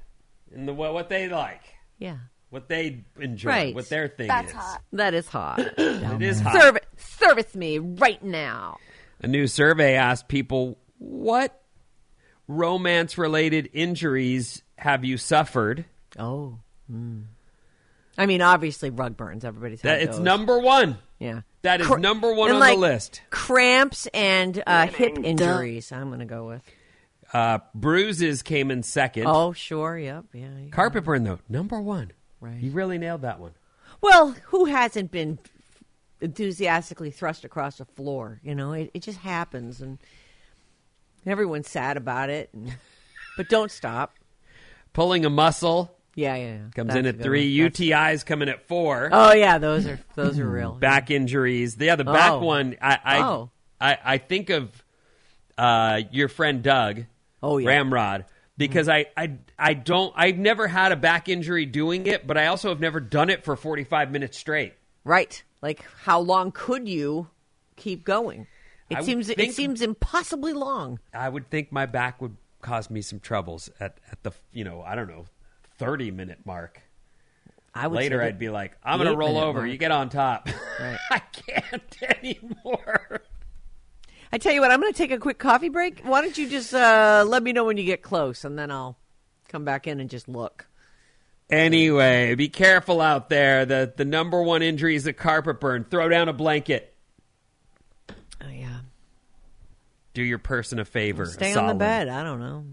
[0.55, 1.63] in the what what they like,
[1.99, 2.17] Yeah,
[2.51, 3.75] what they enjoy, Right.
[3.75, 4.57] what their thing That's is.
[4.57, 4.83] hot.
[4.93, 5.59] that is hot.
[5.79, 6.61] It is hot.
[6.61, 8.79] Service, service me right now.
[9.21, 11.61] A new survey asked people what
[12.49, 15.85] romance related injuries have you suffered?
[16.19, 16.59] Oh,
[16.93, 17.25] mm.
[18.19, 19.45] I mean, obviously rug burns.
[19.45, 20.25] Everybody's had That it's those.
[20.25, 20.99] number one.
[21.19, 23.23] Yeah, That is Cr- number one and on like the list.
[23.31, 25.93] Cramps and uh, hip injuries.
[25.93, 26.63] I'm going to go with.
[27.33, 29.27] Uh, bruises came in second.
[29.27, 29.97] Oh, sure.
[29.97, 30.27] Yep.
[30.35, 30.49] Yeah.
[30.59, 32.13] you- Carpet burn though, number one.
[32.41, 32.61] Right.
[32.61, 33.53] You really nailed that one.
[34.01, 35.39] Well, who hasn't been
[36.21, 38.41] enthusiastically thrust across the floor?
[38.43, 39.99] You know, it, it just happens, and
[41.25, 42.51] everyone's sad about it.
[42.53, 42.75] And,
[43.37, 44.15] but don't stop.
[44.93, 46.45] Pulling a muscle Yeah, yeah.
[46.45, 46.59] yeah.
[46.75, 47.59] comes That's in at three.
[47.59, 47.65] one.
[47.71, 49.09] That's- UTIs coming at four.
[49.13, 50.73] Oh yeah, those are those are real.
[50.73, 51.77] back injuries.
[51.79, 52.39] Yeah, the back Oh.
[52.41, 52.77] one.
[52.83, 53.51] I I, Oh.
[53.81, 54.85] I I think of
[55.59, 57.05] uh, your friend Doug.
[57.43, 57.69] Oh, yeah.
[57.69, 58.25] Ramrod.
[58.57, 62.47] Because I, I I don't I've never had a back injury doing it, but I
[62.47, 64.75] also have never done it for forty five minutes straight.
[65.05, 65.43] Right.
[65.63, 67.29] Like, how long could you
[67.77, 68.47] keep going?
[68.91, 71.01] It I seems think- it seems impossibly long.
[71.15, 74.83] I would think my back would cause me some troubles at, at the you know
[74.83, 75.25] I don't know
[75.83, 76.81] thirty minute mark.
[77.75, 79.61] I would Later, I'd be like, I'm gonna roll over.
[79.61, 79.71] mark.
[79.71, 80.49] You get on top.
[80.79, 80.99] Right.
[81.11, 83.23] I can't anymore.
[84.35, 86.01] I tell you what, I'm going to take a quick coffee break.
[86.05, 88.97] Why don't you just uh, let me know when you get close, and then I'll
[89.49, 90.67] come back in and just look.
[91.51, 93.67] Anyway, be careful out there.
[93.67, 95.85] The the number one injury is a carpet burn.
[95.91, 96.95] Throw down a blanket.
[98.11, 98.79] Oh yeah,
[100.15, 101.25] Do your person a favor.
[101.25, 102.09] a stay on the bed.
[102.09, 102.65] I don't know.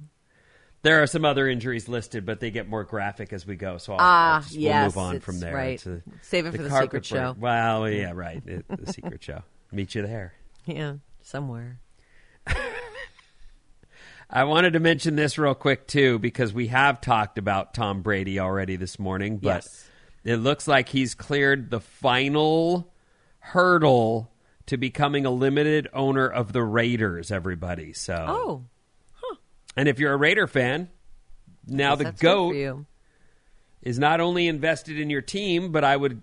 [0.82, 3.78] There are some other injuries listed, but they get more graphic as we go.
[3.78, 5.54] So I'll, Ah, I'll just, we'll yes, move on from there.
[5.54, 5.86] right.
[5.86, 7.04] A- Save it for the secret burn.
[7.04, 7.36] show.
[7.38, 8.42] Well, yeah, right.
[8.46, 9.42] It- the secret show.
[9.72, 10.34] Meet you there.
[10.66, 11.80] Yeah, somewhere.
[14.30, 18.40] I wanted to mention this real quick too because we have talked about Tom Brady
[18.40, 19.90] already this morning, but Yes.
[20.24, 22.94] it looks like he's cleared the final
[23.40, 24.32] hurdle
[24.68, 27.32] to becoming a limited owner of the Raiders.
[27.32, 28.66] Everybody, so Oh,
[29.76, 30.89] and if you're a Raider fan,
[31.67, 32.86] now the that's good for goat
[33.82, 36.22] is not only invested in your team, but I would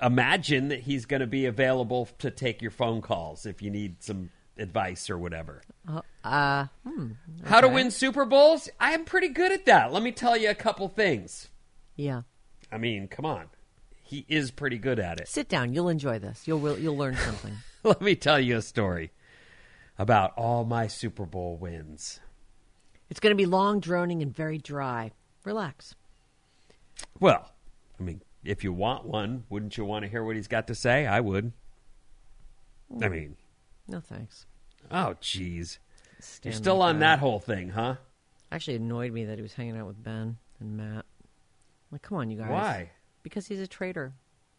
[0.00, 4.02] imagine that he's going to be available to take your phone calls if you need
[4.02, 5.62] some advice or whatever.
[6.24, 7.08] Uh, hmm,
[7.44, 8.68] How to win Super Bowls?
[8.80, 9.92] I am pretty good at that.
[9.92, 11.48] Let me tell you a couple things.
[11.96, 12.22] Yeah,
[12.72, 13.46] I mean, come on.
[14.02, 15.28] He is pretty good at it.
[15.28, 15.72] sit down.
[15.74, 16.46] You'll enjoy this.
[16.46, 17.54] You'll you'll learn something.
[17.82, 19.10] Let me tell you a story
[19.98, 22.20] about all my Super Bowl wins.
[23.10, 25.12] It's going to be long, droning, and very dry.
[25.44, 25.94] Relax.
[27.20, 27.52] Well,
[27.98, 30.74] I mean, if you want one, wouldn't you want to hear what he's got to
[30.74, 31.06] say?
[31.06, 31.52] I would.
[33.02, 33.36] I mean,
[33.88, 34.46] No thanks.
[34.90, 35.78] oh, jeez.
[36.42, 37.96] You're still on that whole thing, huh?
[38.50, 41.04] Actually, annoyed me that he was hanging out with Ben and Matt.
[41.90, 42.50] Like, come on, you guys.
[42.50, 42.90] Why?
[43.22, 44.12] Because he's a traitor.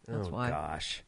[0.06, 0.50] That's oh, why.
[0.50, 1.02] gosh.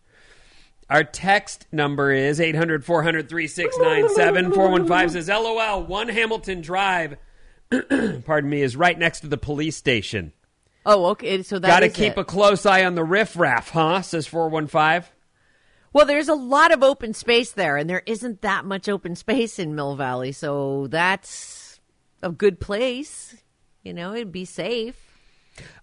[0.88, 4.52] Our text number is 800 400 3697.
[4.52, 7.16] 415 says, LOL, one Hamilton Drive,
[8.24, 10.32] pardon me, is right next to the police station.
[10.84, 11.42] Oh, okay.
[11.42, 12.18] So that Got to keep it.
[12.18, 14.02] a close eye on the riffraff, huh?
[14.02, 15.10] Says 415.
[15.92, 19.58] Well, there's a lot of open space there, and there isn't that much open space
[19.58, 21.80] in Mill Valley, so that's
[22.22, 23.36] a good place.
[23.82, 25.09] You know, it'd be safe.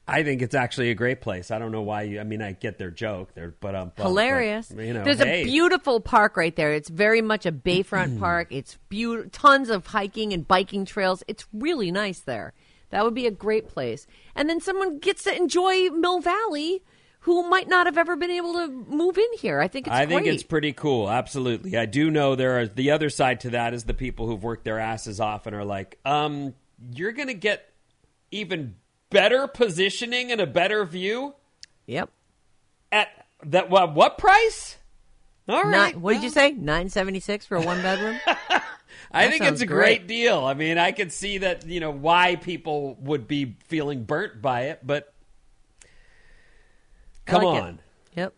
[0.07, 1.51] I think it's actually a great place.
[1.51, 4.71] I don't know why you, I mean, I get their joke there, but um, Hilarious.
[4.73, 5.41] but, you know, There's hey.
[5.41, 6.73] a beautiful park right there.
[6.73, 8.47] It's very much a bayfront park.
[8.51, 9.29] It's beautiful.
[9.31, 11.23] Tons of hiking and biking trails.
[11.27, 12.53] It's really nice there.
[12.89, 14.07] That would be a great place.
[14.33, 16.83] And then someone gets to enjoy Mill Valley
[17.27, 19.59] who might not have ever been able to move in here.
[19.59, 21.09] I think it's I think it's pretty cool.
[21.09, 21.75] Absolutely.
[21.75, 24.63] I do know there are the other side to that is the people who've worked
[24.63, 26.53] their asses off and are like, um,
[26.93, 27.69] you're going to get
[28.31, 28.75] even
[29.09, 31.35] better positioning and a better view
[31.85, 32.09] Yep.
[32.91, 33.07] at
[33.43, 34.77] that what, what price?
[35.47, 35.97] All Nine- right.
[35.97, 36.51] what did you say?
[36.51, 38.19] Nine seventy six for a one bedroom.
[39.11, 40.07] I That think it's a great, great.
[40.07, 40.43] deal.
[40.43, 44.63] I mean, I could see that, you know, why people would be feeling burnt by
[44.63, 45.13] it, but
[47.25, 47.63] come like it.
[47.63, 47.79] on.
[48.15, 48.33] Yep,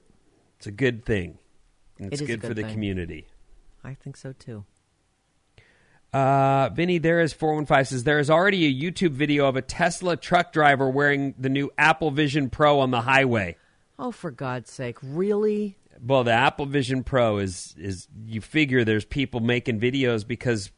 [0.57, 1.39] It's a good thing.
[1.97, 2.71] It's It a good, for the thing.
[2.71, 3.27] community.
[3.83, 4.65] I think so too.
[6.11, 10.17] Uh, Vinnie, there is 415 says there is already a YouTube video of a Tesla
[10.17, 13.55] truck driver wearing the new Apple Vision Pro on the highway.
[13.99, 15.77] Oh, for God's sake, really?
[16.01, 20.71] Well, the Apple Vision Pro is is you figure there's people making videos because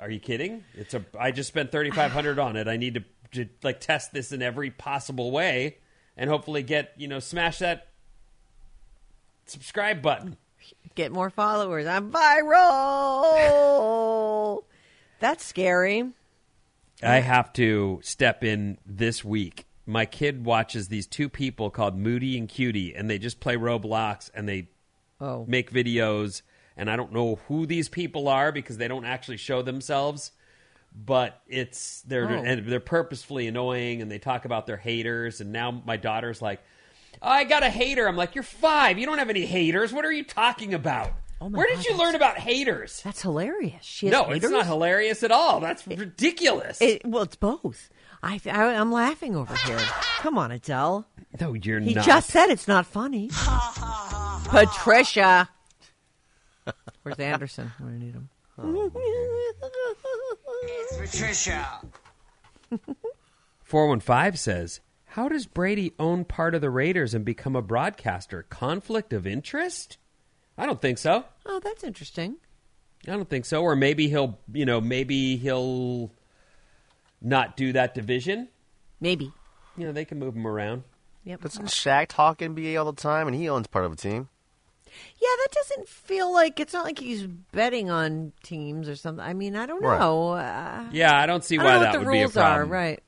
[0.00, 0.64] are you kidding?
[0.74, 2.68] It's a I just spent 3500 on it.
[2.68, 5.78] I need to, to like test this in every possible way
[6.16, 7.88] and hopefully get, you know, smash that
[9.46, 10.36] subscribe button.
[10.94, 11.86] Get more followers.
[11.86, 12.10] I'm
[13.32, 14.64] viral.
[15.20, 16.04] That's scary.
[17.02, 19.66] I have to step in this week.
[19.86, 24.30] My kid watches these two people called Moody and Cutie, and they just play Roblox
[24.34, 24.68] and they
[25.20, 25.44] Oh.
[25.48, 26.42] make videos.
[26.76, 30.32] And I don't know who these people are because they don't actually show themselves.
[30.94, 32.42] But it's they're Oh.
[32.44, 35.40] and they're purposefully annoying, and they talk about their haters.
[35.40, 36.60] And now my daughter's like,
[37.20, 38.98] "I got a hater." I'm like, "You're five.
[38.98, 39.92] You don't have any haters.
[39.92, 41.12] What are you talking about?
[41.40, 43.84] Oh my Where did God, you learn about haters?" That's hilarious.
[43.84, 44.44] She has No, haters?
[44.44, 45.60] it's not hilarious at all.
[45.60, 46.80] That's ridiculous.
[46.80, 47.90] It, well, it's both.
[48.22, 49.78] I, I, I'm laughing over here.
[50.18, 51.06] Come on, Adele.
[51.40, 52.04] no, you're He not.
[52.04, 53.30] just said it's not funny.
[54.44, 55.48] Patricia.
[57.02, 57.72] Where's Anderson?
[57.80, 58.28] I need him.
[60.98, 61.80] Patricia.
[63.64, 64.80] 415 says,
[65.12, 68.44] How does Brady own part of the Raiders and become a broadcaster?
[68.44, 69.98] Conflict of interest?
[70.56, 71.24] I don't think so.
[71.44, 72.36] Oh, that's interesting.
[73.06, 73.62] I don't think so.
[73.62, 76.10] Or maybe he'll, you know, maybe he'll
[77.20, 78.48] not do that division.
[79.00, 79.32] Maybe.
[79.76, 80.84] You know, they can move him around.
[81.24, 81.40] Yep.
[81.42, 84.28] Doesn't Shaq talk NBA all the time, and he owns part of a team?
[84.86, 89.24] Yeah, that doesn't feel like it's not like he's betting on teams or something.
[89.24, 89.98] I mean, I don't Right.
[89.98, 90.30] know.
[90.30, 92.36] Uh, Yeah, I don't see I why don't that what the would be a rules
[92.36, 92.40] are.
[92.40, 92.70] problem.
[92.70, 93.02] Right.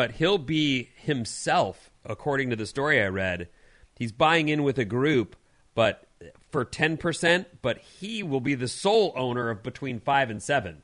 [0.00, 3.50] But he'll be himself, according to the story I read.
[3.98, 5.36] He's buying in with a group,
[5.74, 6.08] but
[6.50, 10.82] for 10%, but he will be the sole owner of between 5 and 7.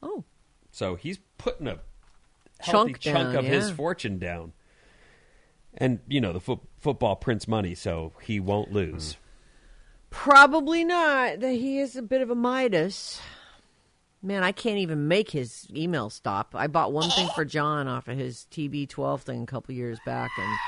[0.00, 0.22] Oh.
[0.70, 1.80] So he's putting a
[2.60, 4.52] healthy Chunk chunk, down, of his fortune down.
[5.76, 9.16] And, you know, the fo- football prints money, so he won't lose.
[10.10, 11.40] Probably not.
[11.40, 13.20] That He is a bit of a Midas.
[14.22, 16.54] Man, I can't even make his email stop.
[16.54, 20.30] I bought one thing for John off of his TB12 thing a couple years back,
[20.38, 20.58] and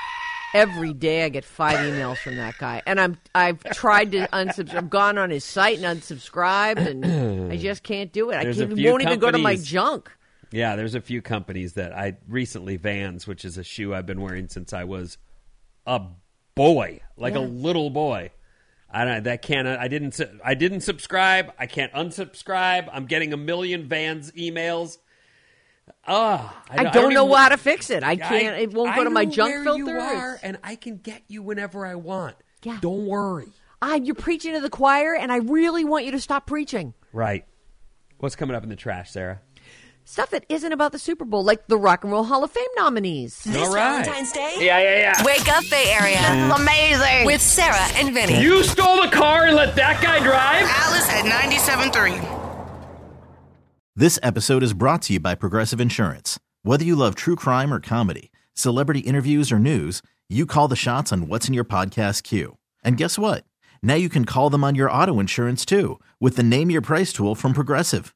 [0.53, 2.81] every day I get five emails from that guy.
[2.85, 4.75] And I'm I've tried to unsubscribe.
[4.75, 8.37] I've gone on his site and unsubscribed, and I just can't do it.
[8.37, 10.11] I There's a can't, won't even go to my junk.
[10.51, 14.21] Yeah, there's a few companies that I recently Vans, which is a shoe I've been
[14.21, 15.17] wearing since I was
[15.85, 16.01] a
[16.55, 18.31] boy, like a little boy.
[18.91, 19.67] I don't, that can't.
[19.67, 20.19] I didn't.
[20.43, 21.53] I didn't subscribe.
[21.59, 22.89] I can't unsubscribe.
[22.91, 24.97] I'm getting a million Vans emails.
[26.07, 28.03] Ah, I don't, know even- how to fix it.
[28.03, 28.57] I can't.
[28.59, 29.99] it won't go I to my junk filter.
[29.99, 32.35] Are, and I can get you whenever I want.
[32.63, 32.79] Yeah.
[32.81, 33.49] Don't worry.
[33.81, 36.93] Ah, you're preaching to the choir, and I really want you to stop preaching.
[37.13, 37.45] Right.
[38.17, 39.41] What's coming up in the trash, Sarah?
[40.09, 42.65] Stuff that isn't about the Super Bowl, like the Rock and Roll Hall of Fame
[42.75, 43.43] nominees.
[43.43, 44.03] This All right.
[44.03, 44.55] Valentine's Day?
[44.57, 45.23] Yeah, yeah, yeah.
[45.23, 46.17] Wake up, Bay Area.
[46.17, 47.25] This is amazing.
[47.27, 48.41] With Sarah and Vinnie.
[48.41, 50.65] You stole the car and let that guy drive?
[50.67, 52.25] Alice at 97.3.
[53.95, 56.39] This episode is brought to you by Progressive Insurance.
[56.63, 61.13] Whether you love true crime or comedy, celebrity interviews or news, you call the shots
[61.13, 62.57] on what's in your podcast queue.
[62.83, 63.43] And guess what?
[63.83, 67.13] Now you can call them on your auto insurance too with the Name Your Price
[67.13, 68.15] tool from Progressive.